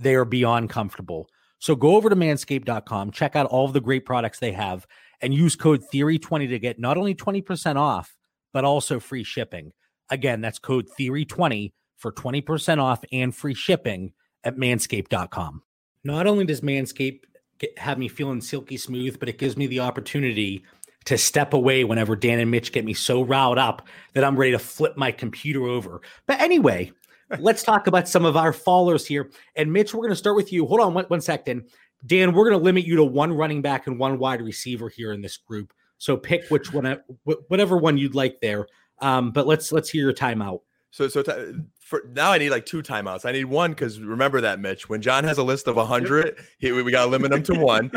[0.00, 1.28] they are beyond comfortable.
[1.60, 4.88] So go over to manscaped.com, check out all of the great products they have,
[5.20, 8.16] and use code Theory20 to get not only 20% off,
[8.52, 9.70] but also free shipping.
[10.10, 15.62] Again, that's code Theory20 for 20% off and free shipping at manscaped.com.
[16.02, 17.24] Not only does Manscaped
[17.58, 20.64] get, have me feeling silky smooth, but it gives me the opportunity
[21.04, 24.52] to step away whenever Dan and Mitch get me so riled up that I'm ready
[24.52, 26.00] to flip my computer over.
[26.26, 26.92] But anyway,
[27.38, 29.30] let's talk about some of our fallers here.
[29.56, 30.66] And Mitch, we're going to start with you.
[30.66, 31.68] Hold on one, one second.
[32.06, 35.12] Dan, we're going to limit you to one running back and one wide receiver here
[35.12, 35.72] in this group.
[35.98, 36.98] So pick which one,
[37.48, 38.66] whatever one you'd like there.
[39.00, 40.60] Um, but let's let's hear your timeout.
[40.90, 41.54] So so t-
[41.90, 43.26] for now I need like two timeouts.
[43.26, 44.88] I need one because remember that Mitch.
[44.88, 47.90] When John has a list of hundred, we got to limit them to one.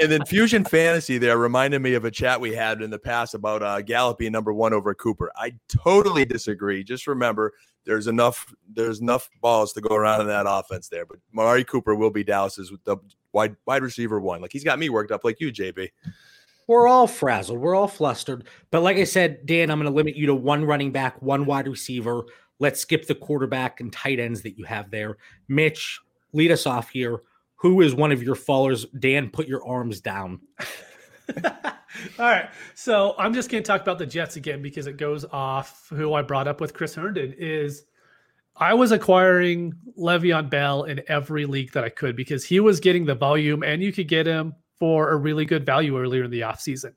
[0.00, 3.34] and then Fusion Fantasy there reminded me of a chat we had in the past
[3.34, 5.30] about uh, Gallup being number one over Cooper.
[5.36, 6.82] I totally disagree.
[6.82, 7.52] Just remember,
[7.84, 11.04] there's enough there's enough balls to go around in that offense there.
[11.04, 12.96] But Amari Cooper will be Dallas's the
[13.34, 14.40] wide wide receiver one.
[14.40, 15.90] Like he's got me worked up like you, JB
[16.66, 17.58] we're all frazzled.
[17.58, 18.46] We're all flustered.
[18.70, 21.44] But like I said, Dan, I'm going to limit you to one running back, one
[21.44, 22.26] wide receiver.
[22.60, 25.16] Let's skip the quarterback and tight ends that you have there.
[25.48, 25.98] Mitch,
[26.32, 27.22] lead us off here.
[27.56, 28.86] Who is one of your fallers?
[28.98, 30.40] Dan, put your arms down.
[32.18, 32.48] All right.
[32.74, 36.14] So I'm just going to talk about the Jets again because it goes off who
[36.14, 37.84] I brought up with Chris Herndon is
[38.56, 43.04] I was acquiring Le'Veon Bell in every league that I could because he was getting
[43.06, 46.40] the volume and you could get him for a really good value earlier in the
[46.40, 46.92] offseason.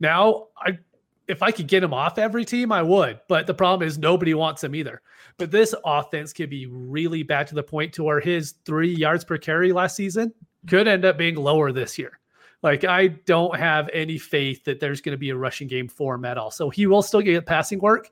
[0.00, 0.78] Now, I
[1.28, 3.20] if I could get him off every team, I would.
[3.28, 5.02] But the problem is nobody wants him either.
[5.38, 9.24] But this offense could be really bad to the point to where his three yards
[9.24, 10.32] per carry last season
[10.66, 12.18] could end up being lower this year.
[12.62, 16.14] Like I don't have any faith that there's going to be a rushing game for
[16.14, 16.50] him at all.
[16.50, 18.10] So he will still get passing work,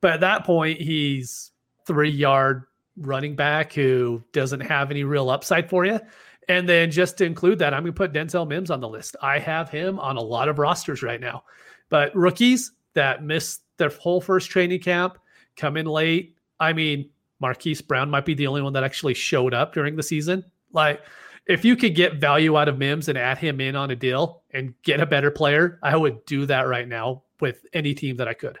[0.00, 1.50] but at that point he's
[1.86, 2.64] three yard
[2.96, 6.00] running back who doesn't have any real upside for you.
[6.48, 9.16] And then just to include that, I'm going to put Denzel Mims on the list.
[9.20, 11.42] I have him on a lot of rosters right now.
[11.88, 15.18] But rookies that miss their whole first training camp,
[15.56, 16.36] come in late.
[16.58, 20.02] I mean, Marquise Brown might be the only one that actually showed up during the
[20.02, 20.44] season.
[20.72, 21.02] Like,
[21.46, 24.42] if you could get value out of Mims and add him in on a deal
[24.52, 28.26] and get a better player, I would do that right now with any team that
[28.26, 28.58] I could.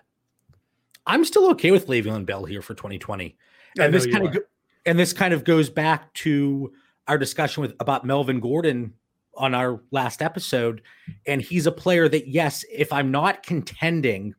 [1.06, 3.36] I'm still okay with Le'Veon Bell here for 2020,
[3.78, 4.40] and this kind of go,
[4.84, 6.72] and this kind of goes back to
[7.08, 8.92] our discussion with about Melvin Gordon
[9.36, 10.82] on our last episode.
[11.26, 14.34] And he's a player that, yes, if I'm not contending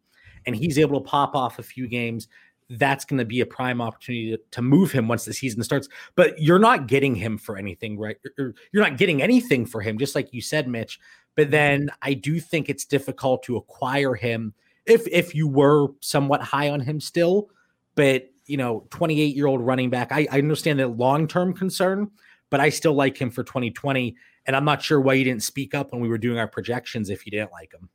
[0.45, 2.27] and he's able to pop off a few games,
[2.69, 5.87] that's going to be a prime opportunity to, to, move him once the season starts.
[6.15, 8.17] But you're not getting him for anything, right?
[8.37, 10.99] You're not getting anything for him, just like you said, Mitch.
[11.35, 14.53] But then I do think it's difficult to acquire him
[14.85, 17.49] if if you were somewhat high on him still.
[17.95, 22.09] But you know, 28 year old running back, I, I understand the long term concern,
[22.49, 24.15] but I still like him for 2020.
[24.47, 27.09] And I'm not sure why you didn't speak up when we were doing our projections
[27.09, 27.89] if you didn't like him.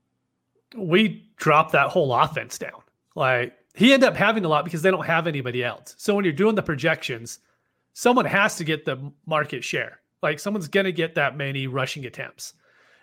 [0.77, 2.83] We dropped that whole offense down.
[3.17, 5.95] Like he ended up having a lot because they don't have anybody else.
[5.99, 7.41] So when you're doing the projections,
[7.95, 10.01] someone has to get the market share.
[10.23, 12.55] Like someone's going to get that many rushing attempts.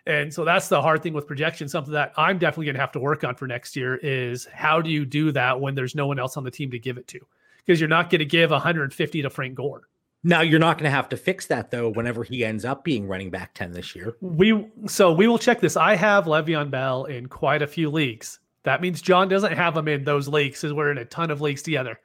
[0.05, 1.71] And so that's the hard thing with projections.
[1.71, 4.81] Something that I'm definitely going to have to work on for next year is how
[4.81, 7.07] do you do that when there's no one else on the team to give it
[7.09, 7.19] to?
[7.57, 9.83] Because you're not going to give 150 to Frank Gore.
[10.23, 11.89] Now you're not going to have to fix that though.
[11.89, 15.61] Whenever he ends up being running back ten this year, we so we will check
[15.61, 15.77] this.
[15.77, 18.39] I have Le'Veon Bell in quite a few leagues.
[18.63, 21.39] That means John doesn't have him in those leagues, because we're in a ton of
[21.39, 21.99] leagues together.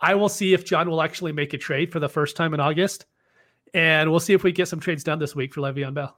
[0.00, 2.60] I will see if John will actually make a trade for the first time in
[2.60, 3.06] August,
[3.74, 6.16] and we'll see if we get some trades done this week for Le'Veon Bell.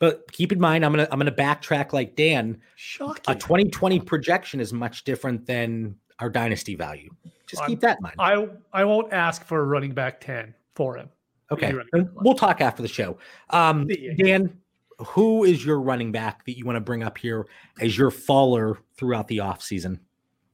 [0.00, 2.60] But keep in mind, I'm gonna I'm gonna backtrack like Dan.
[2.74, 3.22] Shocking.
[3.28, 7.10] A 2020 projection is much different than our dynasty value.
[7.46, 8.16] Just keep that in mind.
[8.18, 11.10] I I won't ask for a running back 10 for him.
[11.50, 11.74] Okay.
[12.14, 13.18] We'll talk after the show.
[13.50, 14.56] Um, Dan,
[14.98, 17.46] who is your running back that you want to bring up here
[17.80, 19.98] as your faller throughout the offseason?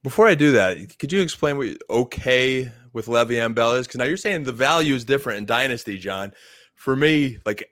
[0.03, 3.87] Before I do that, could you explain what okay with Le'Veon Bell is?
[3.87, 6.33] Because now you're saying the value is different in Dynasty, John.
[6.75, 7.71] For me, like,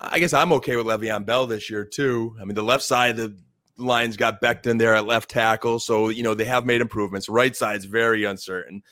[0.00, 2.36] I guess I'm okay with Le'Veon Bell this year, too.
[2.40, 5.78] I mean, the left side of the lines got Becton there at left tackle.
[5.78, 7.28] So, you know, they have made improvements.
[7.28, 8.82] Right side's very uncertain.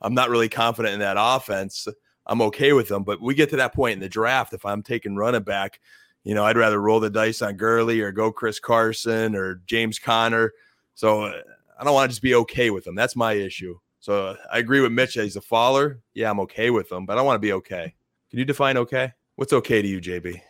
[0.00, 1.88] I'm not really confident in that offense.
[2.28, 3.04] I'm okay with them.
[3.04, 4.52] But we get to that point in the draft.
[4.52, 5.80] If I'm taking running back,
[6.24, 9.98] you know, I'd rather roll the dice on Gurley or go Chris Carson or James
[9.98, 10.52] Conner.
[10.94, 11.32] So uh,
[11.78, 12.94] I don't want to just be okay with them.
[12.94, 13.78] That's my issue.
[14.00, 15.14] So uh, I agree with Mitch.
[15.14, 16.00] He's a faller.
[16.14, 17.94] Yeah, I'm okay with him, but I want to be okay.
[18.30, 19.12] Can you define okay?
[19.36, 20.40] What's okay to you, JB?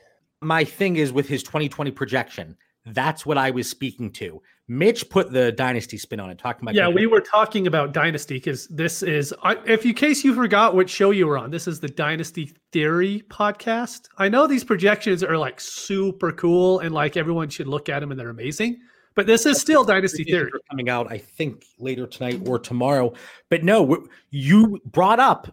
[0.40, 2.56] My thing is with his 2020 projection.
[2.86, 4.40] That's what I was speaking to.
[4.70, 6.74] Mitch put the dynasty spin on it, talking about.
[6.74, 9.32] Yeah, we were talking about dynasty because this is,
[9.66, 13.24] if in case you forgot what show you were on, this is the Dynasty Theory
[13.30, 14.08] podcast.
[14.18, 18.10] I know these projections are like super cool and like everyone should look at them
[18.10, 18.80] and they're amazing.
[19.14, 23.14] But this is still Dynasty Theory coming out, I think, later tonight or tomorrow.
[23.48, 25.48] But no, you brought up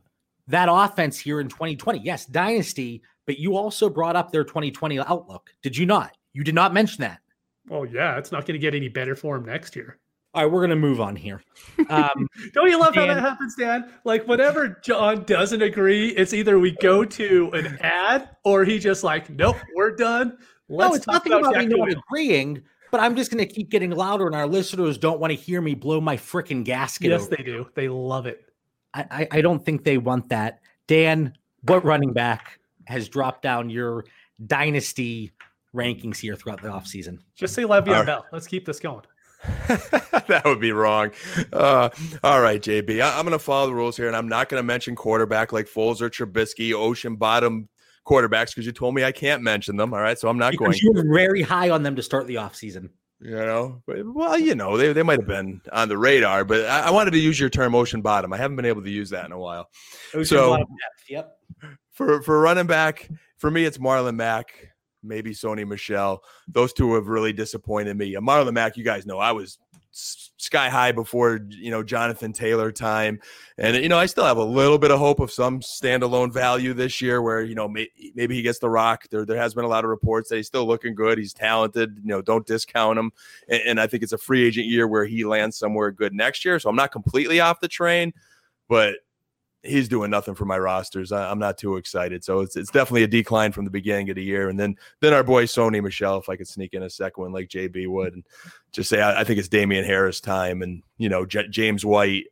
[0.47, 1.99] that offense here in 2020.
[1.99, 5.51] Yes, Dynasty, but you also brought up their 2020 outlook.
[5.63, 6.15] Did you not?
[6.33, 7.21] You did not mention that.
[7.69, 9.97] Oh yeah, it's not going to get any better for him next year.
[10.33, 11.41] All right, we're going to move on here.
[11.89, 13.89] Um, Don't you love Dan, how that happens, Dan?
[14.03, 19.01] Like, whenever John doesn't agree, it's either we go to an ad or he just
[19.01, 20.37] like, nope, we're done.
[20.67, 22.63] Let's no, it's nothing about, about me not agreeing
[22.95, 25.59] but I'm just going to keep getting louder, and our listeners don't want to hear
[25.59, 27.09] me blow my freaking gasket.
[27.09, 27.35] Yes, over.
[27.35, 27.67] they do.
[27.75, 28.49] They love it.
[28.93, 30.61] I, I, I don't think they want that.
[30.87, 34.05] Dan, what running back has dropped down your
[34.47, 35.33] dynasty
[35.75, 37.19] rankings here throughout the offseason?
[37.35, 38.05] Just say Le'Veon right.
[38.05, 38.25] Bell.
[38.31, 39.03] Let's keep this going.
[39.67, 41.11] that would be wrong.
[41.53, 41.89] Uh,
[42.23, 43.01] all right, JB.
[43.01, 45.53] I, am going to follow the rules here, and I'm not going to mention quarterback
[45.53, 47.69] like Foles or Trubisky, ocean bottom
[48.05, 49.93] quarterbacks because you told me I can't mention them.
[49.93, 50.79] All right, so I'm not because going.
[50.81, 52.89] You were very high on them to start the offseason.
[53.21, 56.87] You know, well, you know, they, they might have been on the radar, but I,
[56.87, 58.33] I, wanted to use your term ocean bottom.
[58.33, 59.69] I haven't been able to use that in a while.
[60.13, 61.37] Ocean so, bottom depth, yep.
[61.93, 64.53] For for running back, for me, it's Marlon Mack,
[65.05, 66.23] maybe Sony Michel.
[66.47, 68.13] Those two have really disappointed me.
[68.15, 69.57] Marlon Mack, you guys know I was
[69.95, 73.19] sky high before you know Jonathan Taylor time,
[73.57, 76.73] and you know I still have a little bit of hope of some standalone value
[76.73, 79.07] this year, where you know may, maybe he gets the rock.
[79.09, 81.17] There there has been a lot of reports that he's still looking good.
[81.17, 81.97] He's talented.
[82.01, 83.11] You know, don't discount him.
[83.47, 86.43] And, and I think it's a free agent year where he lands somewhere good next
[86.43, 86.59] year.
[86.59, 88.13] So I'm not completely off the train,
[88.67, 88.95] but
[89.65, 91.11] he's doing nothing for my rosters.
[91.11, 92.23] I, am not too excited.
[92.23, 94.49] So it's, it's definitely a decline from the beginning of the year.
[94.49, 97.33] And then then our boy Sony Michel, if I could sneak in a second one
[97.33, 98.23] like JB would, and
[98.71, 102.25] just say I, I think it's Damien Harris time, and you know J- James White.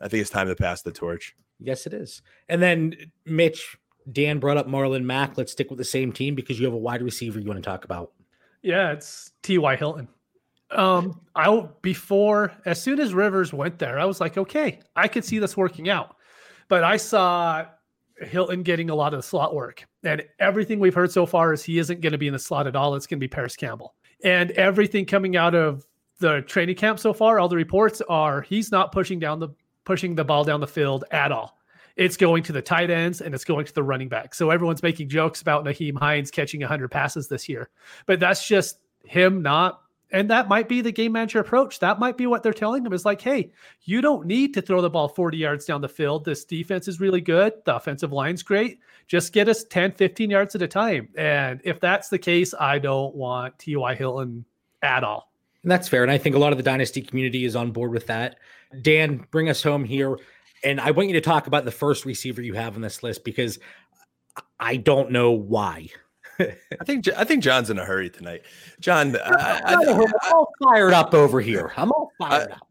[0.00, 1.34] I think it's time to pass the torch.
[1.60, 2.20] Yes, it is.
[2.48, 3.76] And then Mitch,
[4.10, 5.38] Dan brought up Marlon Mack.
[5.38, 7.68] Let's stick with the same team because you have a wide receiver you want to
[7.68, 8.12] talk about.
[8.62, 9.76] Yeah, it's T.Y.
[9.76, 10.08] Hilton.
[10.70, 15.24] Um, I before as soon as Rivers went there, I was like, okay, I could
[15.24, 16.16] see this working out.
[16.68, 17.66] But I saw
[18.20, 19.86] Hilton getting a lot of the slot work.
[20.02, 22.66] And everything we've heard so far is he isn't going to be in the slot
[22.66, 22.94] at all.
[22.94, 23.94] It's going to be Parris Campbell.
[24.22, 25.86] And everything coming out of
[26.18, 29.48] the training camp so far, all the reports are he's not pushing down the
[29.84, 31.58] pushing the ball down the field at all.
[31.96, 34.34] It's going to the tight ends and it's going to the running back.
[34.34, 37.68] So everyone's making jokes about Nyheim Hines catching 100 passes this year.
[38.06, 39.82] But that's just him not
[40.14, 41.80] and that might be the game manager approach.
[41.80, 43.50] That might be what they're telling him is like, hey,
[43.82, 46.24] you don't need to throw the ball 40 yards down the field.
[46.24, 47.54] This defense is really good.
[47.64, 48.78] The offensive line's great.
[49.08, 51.08] Just get us 10, 15 yards at a time.
[51.16, 53.96] And if that's the case, I don't want T.Y.
[53.96, 54.44] Hilton
[54.82, 55.32] at all.
[55.64, 56.04] And that's fair.
[56.04, 58.36] And I think a lot of the dynasty community is on board with that.
[58.82, 60.16] Dan, bring us home here.
[60.62, 63.24] And I want you to talk about the first receiver you have on this list
[63.24, 63.58] because
[64.60, 65.88] I don't know why.
[66.40, 68.42] I think I think John's in a hurry tonight.
[68.80, 71.72] John, I, am all fired up over here.
[71.76, 72.68] I'm all fired I, up.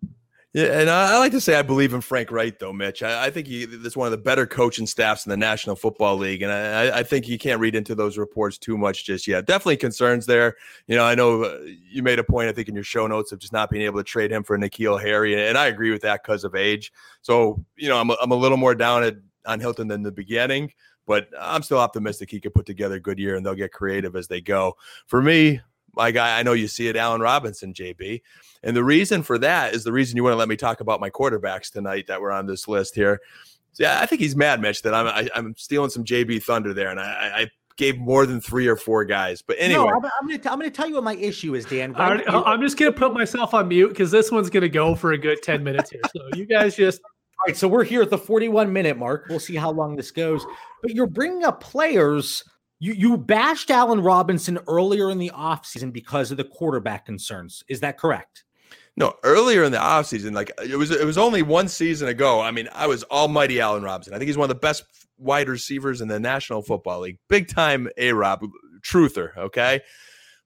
[0.54, 3.02] Yeah, and I, I, like to say I believe in Frank Reich, though, Mitch.
[3.02, 6.18] I, I think he is one of the better coaching staffs in the National Football
[6.18, 9.48] League, and I, I, think you can't read into those reports too much just yet.
[9.48, 10.56] Definitely concerns there.
[10.86, 13.32] You know, I know uh, you made a point, I think, in your show notes
[13.32, 16.04] of just not being able to trade him for N'Keal Harry, and I agree with
[16.04, 16.94] that because of age.
[17.24, 19.16] So, you know, I'm a, I'm a little more down at,
[19.48, 20.72] on Hilton than the beginning
[21.06, 24.16] but I'm still optimistic he could put together a good year and they'll get creative
[24.16, 24.78] as they go.
[25.08, 25.62] For me,
[25.96, 28.22] my guy, I know you see it, Allen Robinson, JB.
[28.64, 31.00] And the reason for that is the reason you want to let me talk about
[31.00, 33.20] my quarterbacks tonight that were on this list here.
[33.74, 36.04] So, yeah, I think he's mad, Mitch, that I'm I, am i am stealing some
[36.04, 39.42] JB thunder there, and I, I gave more than three or four guys.
[39.42, 41.56] But anyway, no, I'm, I'm going to I'm going to tell you what my issue
[41.56, 41.96] is, Dan.
[41.96, 44.94] I, I'm just going to put myself on mute because this one's going to go
[44.96, 46.02] for a good ten minutes here.
[46.16, 47.10] So you guys just all
[47.48, 49.26] right, so we're here at the 41 minute mark.
[49.30, 50.46] We'll see how long this goes.
[50.82, 52.44] But you're bringing up players.
[52.80, 57.64] You you bashed Allen Robinson earlier in the offseason because of the quarterback concerns.
[57.68, 58.44] Is that correct?
[58.96, 62.42] No, earlier in the offseason, like it was it was only one season ago.
[62.42, 64.14] I mean, I was almighty Allen Robinson.
[64.14, 64.84] I think he's one of the best
[65.18, 67.18] wide receivers in the National Football League.
[67.28, 68.46] Big time A Rob
[68.82, 69.82] truther, okay?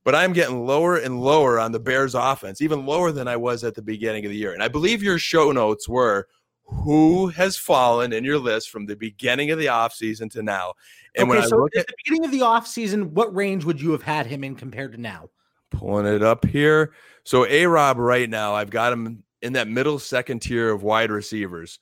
[0.06, 3.66] But I'm getting lower and lower on the Bears offense, even lower than I was
[3.66, 4.54] at the beginning of the year.
[4.54, 6.30] And I believe your show notes were
[6.68, 10.74] who has fallen in your list from the beginning of the offseason to now.
[11.16, 13.66] And okay, when so I look at at the beginning of the offseason, what range
[13.66, 15.30] would you have had him in compared to now?
[15.72, 16.94] pulling it up here,
[17.24, 21.12] so A Rob right now, I've got him in that middle second tier of wide
[21.12, 21.80] receivers,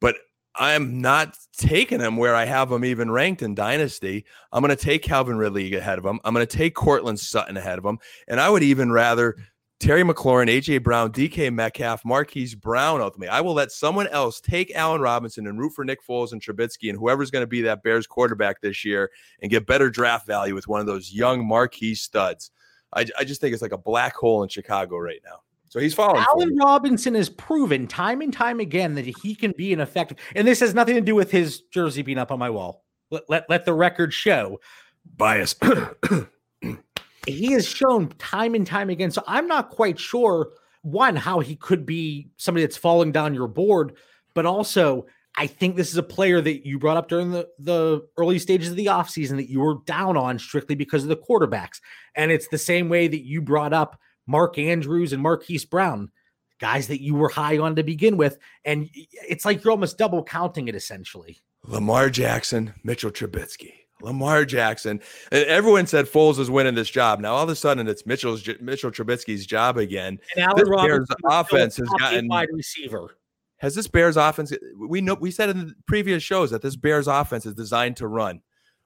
[0.00, 0.16] but
[0.56, 4.24] I'm not taking him where I have him even ranked in Dynasty.
[4.52, 6.20] I'm going to take Calvin Ridley ahead of him.
[6.24, 7.98] I'm going to take Courtland Sutton ahead of him.
[8.28, 9.36] And I would even rather
[9.84, 13.28] Terry McLaurin, AJ Brown, DK Metcalf, Marquise Brown ultimately.
[13.28, 16.88] I will let someone else take Allen Robinson and root for Nick Foles and Trubisky
[16.88, 19.10] and whoever's going to be that Bears quarterback this year
[19.42, 22.50] and get better draft value with one of those young marquee studs.
[22.94, 25.40] I, I just think it's like a black hole in Chicago right now.
[25.68, 26.24] So he's following.
[26.30, 26.56] Allen.
[26.56, 30.60] Robinson has proven time and time again that he can be an effective, and this
[30.60, 32.84] has nothing to do with his jersey being up on my wall.
[33.10, 34.60] Let, let, let the record show.
[35.04, 35.56] bias.
[37.26, 39.10] He has shown time and time again.
[39.10, 40.50] So I'm not quite sure,
[40.82, 43.96] one, how he could be somebody that's falling down your board,
[44.34, 45.06] but also
[45.36, 48.70] I think this is a player that you brought up during the, the early stages
[48.70, 51.80] of the offseason that you were down on strictly because of the quarterbacks.
[52.14, 56.10] And it's the same way that you brought up Mark Andrews and Marquise Brown,
[56.60, 58.38] guys that you were high on to begin with.
[58.64, 61.42] And it's like you're almost double counting it essentially.
[61.64, 63.72] Lamar Jackson, Mitchell Trubisky.
[64.02, 65.00] Lamar Jackson.
[65.32, 67.20] And everyone said Foles is winning this job.
[67.20, 70.18] Now all of a sudden it's Mitchell's Mitchell Trubisky's job again.
[70.36, 73.16] And Allen This Robinson Bears is still a offense has gotten- wide receiver.
[73.58, 77.06] Has this Bears offense we know we said in the previous shows that this Bears
[77.06, 78.42] offense is designed to run.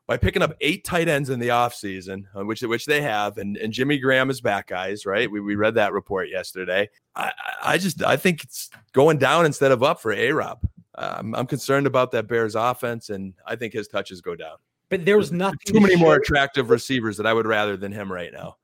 [0.07, 3.59] By picking up eight tight ends in the offseason, uh, which which they have, and,
[3.59, 5.31] and Jimmy Graham is back, guys, right?
[5.31, 6.89] We, we read that report yesterday.
[7.15, 7.31] I,
[7.63, 10.61] I just I think it's going down instead of up for A Rob.
[10.95, 14.57] I'm, I'm concerned about that Bears offense, and I think his touches go down.
[14.91, 17.93] But there was nothing too to many more attractive receivers that I would rather than
[17.93, 18.57] him right now.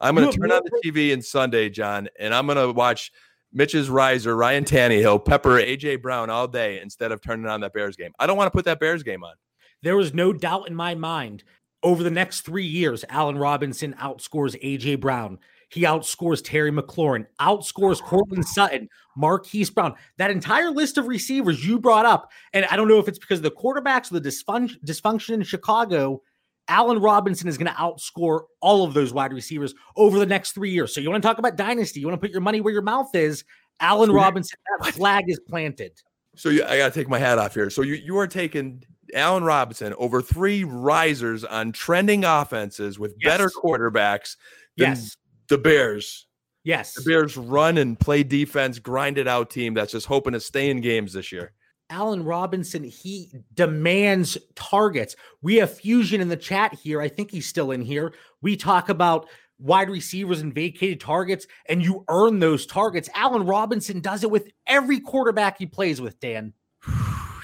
[0.00, 3.12] I'm going to turn on the TV in Sunday, John, and I'm going to watch
[3.52, 7.96] Mitch's riser, Ryan Tannehill, pepper AJ Brown all day instead of turning on that Bears
[7.96, 8.12] game.
[8.18, 9.34] I don't want to put that Bears game on.
[9.82, 11.44] There was no doubt in my mind
[11.82, 15.38] over the next three years, Allen Robinson outscores AJ Brown.
[15.70, 19.94] He outscores Terry McLaurin, outscores Courtland Sutton, Marquise Brown.
[20.18, 23.38] That entire list of receivers you brought up, and I don't know if it's because
[23.38, 26.22] of the quarterbacks or the dysfunction, dysfunction in Chicago.
[26.66, 30.70] Allen Robinson is going to outscore all of those wide receivers over the next three
[30.70, 30.94] years.
[30.94, 32.00] So you want to talk about dynasty?
[32.00, 33.44] You want to put your money where your mouth is?
[33.80, 35.92] Allen Robinson, that flag is planted.
[36.36, 37.70] So you, I got to take my hat off here.
[37.70, 43.48] So you, you are taking Allen Robinson over three risers on trending offenses with better
[43.48, 44.36] quarterbacks
[44.76, 45.16] than Yes.
[45.50, 46.26] The Bears.
[46.64, 46.94] Yes.
[46.94, 50.70] The Bears run and play defense, grind it out team that's just hoping to stay
[50.70, 51.52] in games this year.
[51.90, 55.16] Allen Robinson, he demands targets.
[55.42, 57.00] We have Fusion in the chat here.
[57.00, 58.14] I think he's still in here.
[58.40, 59.28] We talk about
[59.58, 63.08] wide receivers and vacated targets, and you earn those targets.
[63.14, 66.54] Allen Robinson does it with every quarterback he plays with, Dan.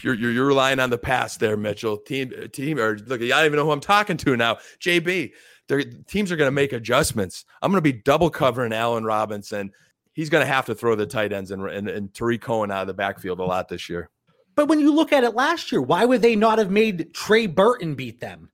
[0.03, 1.97] You're, you're, you're relying on the pass there, Mitchell.
[1.97, 4.59] Team, team, or look, I don't even know who I'm talking to now.
[4.79, 5.33] JB,
[5.69, 7.45] their teams are going to make adjustments.
[7.63, 9.73] I'm going to be double covering Allen Robinson.
[10.13, 12.83] He's going to have to throw the tight ends and, and, and Tarik Cohen out
[12.83, 14.09] of the backfield a lot this year.
[14.55, 17.47] But when you look at it last year, why would they not have made Trey
[17.47, 18.51] Burton beat them?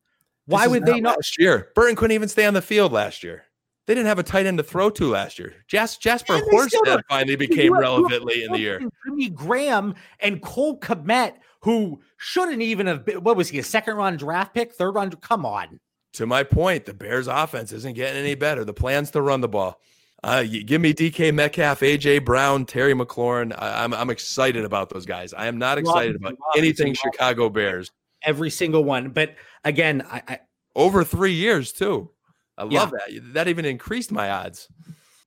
[0.46, 1.16] Why would they not?
[1.16, 1.70] last year?
[1.76, 3.44] Burton couldn't even stay on the field last year.
[3.86, 5.54] They didn't have a tight end to throw to last year.
[5.66, 8.80] Jas- Jesper Horsted finally became relevant late in the year.
[9.04, 13.96] Jimmy Graham and Cole Kmet, who shouldn't even have been, what was he, a second
[13.96, 15.20] round draft pick, third round?
[15.20, 15.80] Come on.
[16.14, 18.64] To my point, the Bears' offense isn't getting any better.
[18.64, 19.80] The plan's to run the ball.
[20.22, 23.52] Uh, give me DK Metcalf, AJ Brown, Terry McLaurin.
[23.58, 25.34] I, I'm I'm excited about those guys.
[25.34, 27.10] I am not excited Robinson, about anything Robinson.
[27.12, 27.90] Chicago Bears
[28.24, 29.08] Every single one.
[29.10, 29.34] But
[29.64, 30.40] again, I, I
[30.76, 32.10] over three years too.
[32.56, 32.80] I Yeah.
[32.80, 33.32] love that.
[33.32, 34.68] That even increased my odds.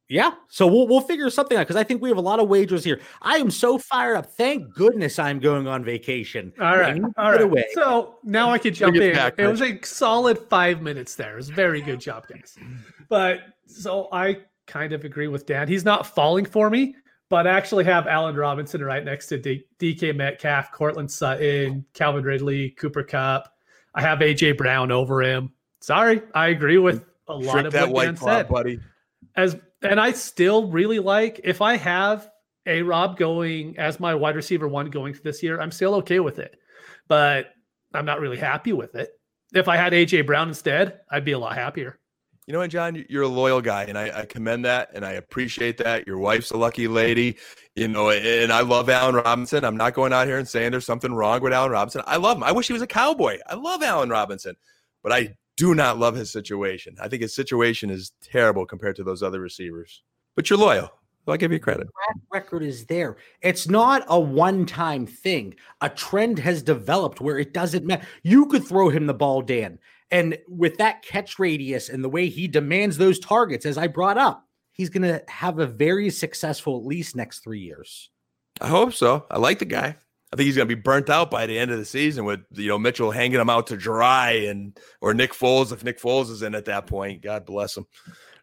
[0.07, 0.31] Yeah.
[0.49, 2.83] So we'll we'll figure something out because I think we have a lot of wagers
[2.83, 2.99] here.
[3.21, 4.27] I am so fired up.
[4.27, 6.53] Thank goodness I'm going on vacation.
[6.59, 6.93] All I right.
[6.93, 7.41] need to All get right.
[7.41, 7.65] away.
[7.73, 9.13] So now I can jump in.
[9.13, 11.33] back, it was a solid five minutes there.
[11.33, 12.55] It was a very good job, guys.
[13.09, 15.67] But so I kind of agree with Dan.
[15.67, 16.95] He's not falling for me,
[17.29, 22.23] but I actually have Allen Robinson right next to D- DK Metcalf, Courtland Sutton, Calvin
[22.23, 23.51] Ridley, Cooper Kupp.
[23.95, 25.51] I have AJ Brown over him.
[25.81, 28.79] Sorry, I agree with a lot Trick of that what white Dan claw, said buddy.
[29.35, 32.29] as and I still really like if I have
[32.65, 36.39] a Rob going as my wide receiver one going this year, I'm still okay with
[36.39, 36.57] it.
[37.07, 37.53] But
[37.93, 39.11] I'm not really happy with it.
[39.53, 41.99] If I had AJ Brown instead, I'd be a lot happier.
[42.47, 43.03] You know what, John?
[43.09, 46.05] You're a loyal guy, and I, I commend that, and I appreciate that.
[46.05, 47.37] Your wife's a lucky lady,
[47.75, 49.63] you know, and I love Allen Robinson.
[49.63, 52.03] I'm not going out here and saying there's something wrong with Allen Robinson.
[52.05, 52.43] I love him.
[52.43, 53.39] I wish he was a cowboy.
[53.47, 54.55] I love Allen Robinson,
[55.01, 56.95] but I do not love his situation.
[57.01, 60.03] I think his situation is terrible compared to those other receivers.
[60.35, 60.91] But you're loyal.
[61.27, 61.87] I'll give you credit.
[61.87, 63.17] Track record is there.
[63.41, 65.55] It's not a one-time thing.
[65.81, 68.05] A trend has developed where it doesn't matter.
[68.21, 69.79] You could throw him the ball, Dan,
[70.11, 74.19] and with that catch radius and the way he demands those targets, as I brought
[74.19, 78.11] up, he's going to have a very successful at least next three years.
[78.61, 79.25] I hope so.
[79.31, 79.97] I like the guy.
[80.35, 82.41] I think he's going to be burnt out by the end of the season with
[82.51, 86.29] you know Mitchell hanging him out to dry and or Nick Foles if Nick Foles
[86.29, 87.21] is in at that point.
[87.21, 87.87] God bless him.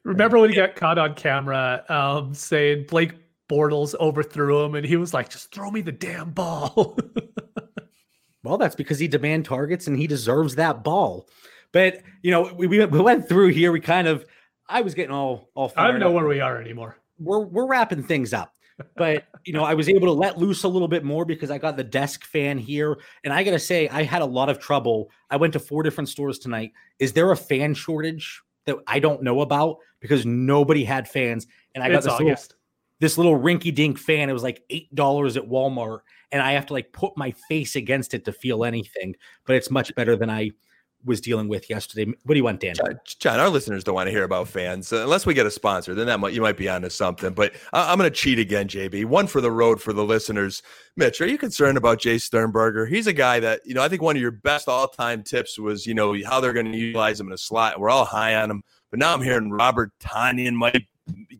[0.03, 3.12] Remember when he got caught on camera um, saying Blake
[3.47, 6.97] Bortles overthrew him, and he was like, "Just throw me the damn ball."
[8.43, 11.28] well, that's because he demand targets and he deserves that ball.
[11.72, 13.70] But you know, we, we went through here.
[13.70, 14.24] We kind of,
[14.66, 15.70] I was getting all all.
[15.76, 16.14] I don't know up.
[16.14, 16.97] where we are anymore.
[17.18, 18.55] We're we're wrapping things up
[18.97, 21.59] but you know, I was able to let loose a little bit more because I
[21.59, 22.99] got the desk fan here.
[23.25, 25.11] And I gotta say, I had a lot of trouble.
[25.31, 26.73] I went to four different stores tonight.
[26.99, 29.79] Is there a fan shortage that I don't know about?
[30.01, 31.47] Because nobody had fans.
[31.75, 32.37] And I got this little,
[33.01, 34.29] this little rinky dink fan.
[34.29, 36.01] It was like eight dollars at Walmart.
[36.31, 39.16] And I have to like put my face against it to feel anything.
[39.45, 40.53] But it's much better than I
[41.05, 42.13] was dealing with yesterday.
[42.25, 42.75] What do you want, Dan?
[42.75, 45.51] John, John our listeners don't want to hear about fans uh, unless we get a
[45.51, 45.95] sponsor.
[45.95, 47.33] Then that might you might be onto something.
[47.33, 49.07] But I, am going to cheat again, JB.
[49.07, 50.63] One for the road for the listeners.
[50.97, 52.87] Mitch, are you concerned about Jace Sternberger?
[52.87, 53.83] He's a guy that you know.
[53.83, 56.71] I think one of your best all time tips was you know how they're going
[56.71, 57.81] to utilize him in a slot.
[57.81, 60.87] We're all high on him, but now I'm hearing Robert Tonyan might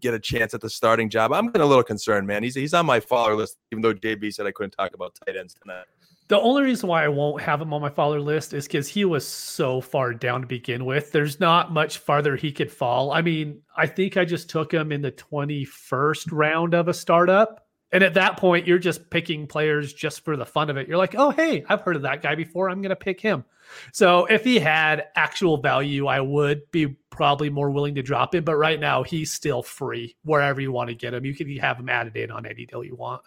[0.01, 1.33] get a chance at the starting job.
[1.33, 2.43] I'm getting a little concerned, man.
[2.43, 5.37] He's he's on my faller list, even though JB said I couldn't talk about tight
[5.37, 5.85] ends tonight.
[6.33, 9.05] The only reason why I won't have him on my father list is because he
[9.05, 11.13] was so far down to begin with.
[11.13, 13.13] There's not much farther he could fall.
[13.13, 17.67] I mean, I think I just took him in the 21st round of a startup.
[17.93, 20.89] And at that point, you're just picking players just for the fun of it.
[20.89, 22.71] You're like, oh, hey, I've heard of that guy before.
[22.71, 23.45] I'm going to pick him.
[23.93, 28.45] So if he had actual value, I would be probably more willing to drop him.
[28.45, 31.27] But right now, he's still free wherever you want to get him.
[31.27, 33.21] You can have him added in on any deal you want.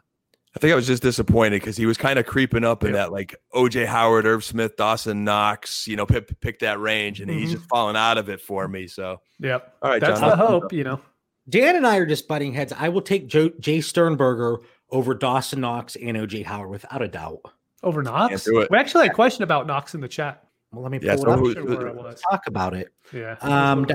[0.56, 3.12] I think I was just disappointed because he was kind of creeping up in that
[3.12, 7.40] like OJ Howard, Irv Smith, Dawson Knox, you know, pick, pick that range, and mm-hmm.
[7.42, 8.88] he's just falling out of it for me.
[8.88, 9.76] So, yep.
[9.82, 11.02] All right, that's John, the hope, you know.
[11.50, 12.74] Dan and I are just butting heads.
[12.76, 17.42] I will take Joe, Jace Sternberger over Dawson Knox and OJ Howard without a doubt.
[17.84, 18.48] Over Knox?
[18.48, 20.48] We actually had a question about Knox in the chat.
[20.72, 21.40] Well, let me pull yeah, so it up.
[21.40, 22.92] Who, sure it talk about it.
[23.14, 23.36] Yeah.
[23.42, 23.86] Um,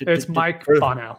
[0.00, 1.18] it's Mike Bonow.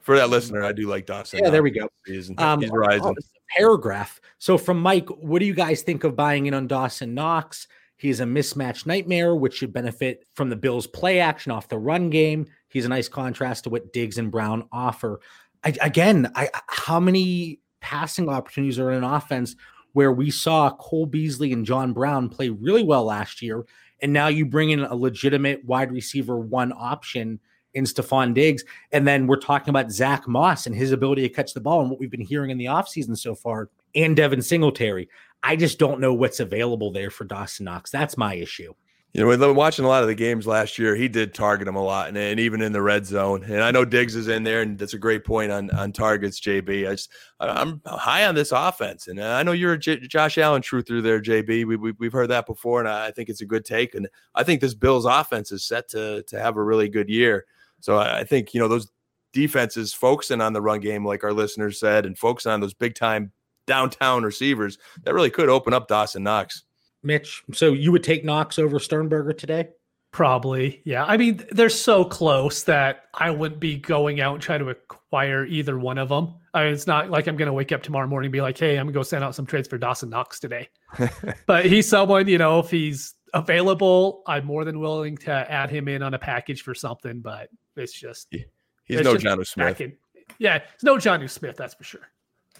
[0.00, 1.40] For that listener, I do like Dawson.
[1.40, 1.88] Yeah, there we go.
[2.06, 3.04] He's, um, he's rising.
[3.04, 3.14] Oh,
[3.56, 4.20] paragraph.
[4.38, 7.66] So from Mike, what do you guys think of buying in on Dawson Knox?
[7.96, 12.10] He's a mismatch nightmare, which should benefit from the Bills' play action off the run
[12.10, 12.46] game.
[12.68, 15.20] He's a nice contrast to what Diggs and Brown offer.
[15.62, 19.54] I, again, I, how many passing opportunities are in an offense
[19.92, 23.64] where we saw Cole Beasley and John Brown play really well last year,
[24.00, 27.38] and now you bring in a legitimate wide receiver one option
[27.74, 28.64] in Stefon Diggs.
[28.92, 31.90] And then we're talking about Zach Moss and his ability to catch the ball and
[31.90, 35.08] what we've been hearing in the offseason so far, and Devin Singletary.
[35.42, 37.90] I just don't know what's available there for Dawson Knox.
[37.90, 38.74] That's my issue.
[39.14, 41.82] You know, watching a lot of the games last year, he did target him a
[41.82, 43.44] lot, and, and even in the red zone.
[43.44, 46.40] And I know Diggs is in there, and that's a great point on on targets,
[46.40, 46.88] JB.
[46.88, 50.62] I just I'm high on this offense, and I know you're a J- Josh Allen
[50.62, 51.66] truther there, JB.
[51.66, 53.94] We, we we've heard that before, and I think it's a good take.
[53.94, 57.44] And I think this Bills offense is set to to have a really good year.
[57.82, 58.88] So I think, you know, those
[59.32, 62.94] defenses focusing on the run game, like our listeners said, and focusing on those big
[62.94, 63.32] time
[63.66, 66.62] downtown receivers, that really could open up Dawson Knox.
[67.02, 69.68] Mitch, so you would take Knox over Sternberger today?
[70.12, 71.04] Probably, yeah.
[71.04, 75.44] I mean, they're so close that I wouldn't be going out and trying to acquire
[75.46, 76.34] either one of them.
[76.54, 78.58] I mean, it's not like I'm going to wake up tomorrow morning and be like,
[78.58, 80.68] "Hey, I'm going to go send out some trades for Dawson Knox today."
[81.46, 85.88] but he's someone, you know, if he's available, I'm more than willing to add him
[85.88, 87.20] in on a package for something.
[87.20, 88.44] But it's just he's
[88.88, 89.80] it's no Jonnu Smith.
[89.80, 89.96] In,
[90.38, 92.08] yeah, it's no Jonnu Smith, that's for sure.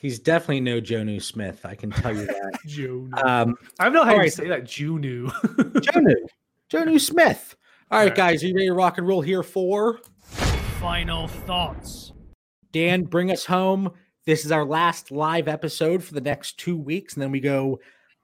[0.01, 1.65] He's definitely no Jonnu Smith.
[1.65, 2.59] I can tell you that.
[2.67, 3.25] Jonnu.
[3.25, 4.33] Um, I don't know how you right.
[4.33, 4.65] say that.
[4.65, 5.29] Junu.
[5.81, 6.15] Jonnu.
[6.71, 7.57] Jonnu Smith.
[7.91, 11.29] All right, All right, guys, are you ready to rock and roll here for final
[11.29, 12.13] thoughts?
[12.73, 13.93] Dan, bring us home.
[14.25, 17.79] This is our last live episode for the next two weeks, and then we go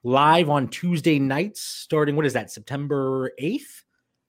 [0.04, 3.82] live on Tuesday nights, starting what is that, September 8th,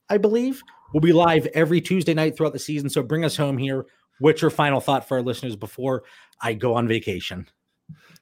[0.10, 0.62] I believe.
[0.94, 2.90] We'll be live every Tuesday night throughout the season.
[2.90, 3.86] So bring us home here.
[4.20, 6.04] What's your final thought for our listeners before
[6.42, 7.48] I go on vacation?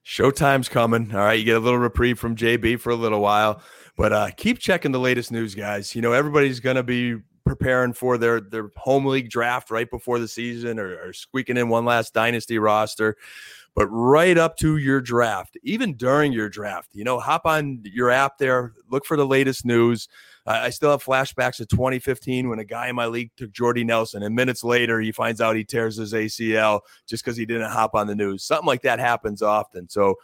[0.06, 1.14] Showtime's coming.
[1.14, 1.40] All right.
[1.40, 3.62] You get a little reprieve from JB for a little while,
[3.98, 5.96] but uh, keep checking the latest news, guys.
[5.96, 10.20] You know, everybody's going to be preparing for their their home league draft right before
[10.20, 13.18] the season or, or squeaking in one last dynasty roster.
[13.78, 18.10] But right up to your draft, even during your draft, you know, hop on your
[18.10, 20.08] app there, look for the latest news.
[20.48, 23.84] Uh, I still have flashbacks of 2015 when a guy in my league took Jordy
[23.84, 27.70] Nelson, and minutes later he finds out he tears his ACL just because he didn't
[27.70, 28.44] hop on the news.
[28.44, 29.88] Something like that happens often.
[29.88, 30.16] So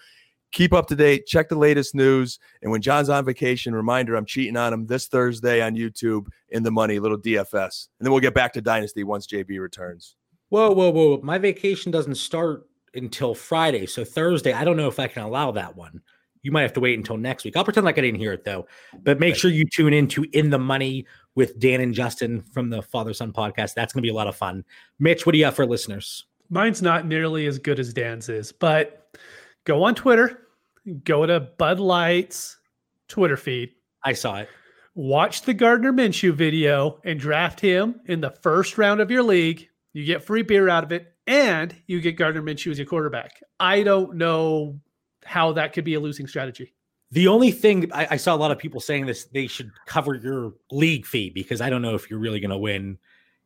[0.51, 2.39] keep up to date, check the latest news.
[2.63, 6.63] And when John's on vacation, reminder I'm cheating on him this Thursday on YouTube in
[6.63, 7.89] the money, little DFS.
[7.99, 10.15] And then we'll get back to Dynasty once JB returns.
[10.49, 11.19] Whoa, whoa, whoa.
[11.21, 13.85] My vacation doesn't start until Friday.
[13.85, 16.01] So Thursday, I don't know if I can allow that one.
[16.41, 17.55] You might have to wait until next week.
[17.55, 18.67] I'll pretend like I didn't hear it though.
[19.01, 22.69] But make sure you tune in to In the Money with Dan and Justin from
[22.69, 23.73] the Father Son podcast.
[23.73, 24.65] That's going to be a lot of fun.
[24.99, 26.25] Mitch, what do you have for listeners?
[26.49, 29.17] Mine's not nearly as good as Dan's is, but
[29.63, 30.47] go on Twitter,
[31.05, 32.57] go to Bud Light's
[33.07, 33.71] Twitter feed.
[34.03, 34.49] I saw it.
[34.95, 39.69] Watch the Gardner Minshew video and draft him in the first round of your league.
[39.93, 43.41] You get free beer out of it, and you get Gardner Minshew as your quarterback.
[43.59, 44.79] I don't know
[45.25, 46.73] how that could be a losing strategy.
[47.11, 50.15] The only thing I, I saw a lot of people saying this, they should cover
[50.15, 52.97] your league fee because I don't know if you're really going to win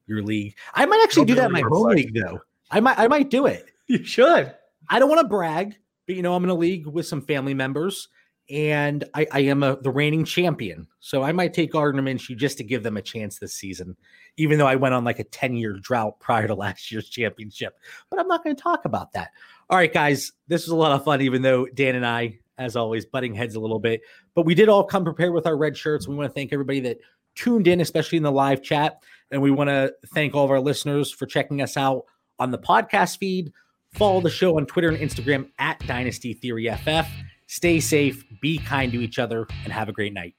[0.06, 0.56] your league.
[0.74, 2.40] I might actually do that in my home league though.
[2.72, 3.72] I might, I might do it.
[3.88, 4.54] You should.
[4.90, 7.54] I don't want to brag, but you know, I'm in a league with some family
[7.54, 8.08] members,
[8.50, 10.88] and I, I am a the reigning champion.
[11.00, 13.98] So I might take Gardner Minshew just to give them a chance this season,
[14.38, 17.78] even though I went on like a 10 year drought prior to last year's championship.
[18.10, 19.32] But I'm not going to talk about that.
[19.70, 22.76] All right, guys, this was a lot of fun, even though Dan and I, as
[22.76, 24.02] always, butting heads a little bit.
[24.34, 26.08] But we did all come prepared with our red shirts.
[26.08, 27.00] We want to thank everybody that
[27.36, 29.04] tuned in, especially in the live chat.
[29.30, 32.06] And we want to thank all of our listeners for checking us out
[32.40, 33.52] on the podcast feed.
[33.92, 37.08] Follow the show on Twitter and Instagram at Dynasty Theory FF.
[37.48, 40.36] Stay safe, be kind to each other, and have a great night.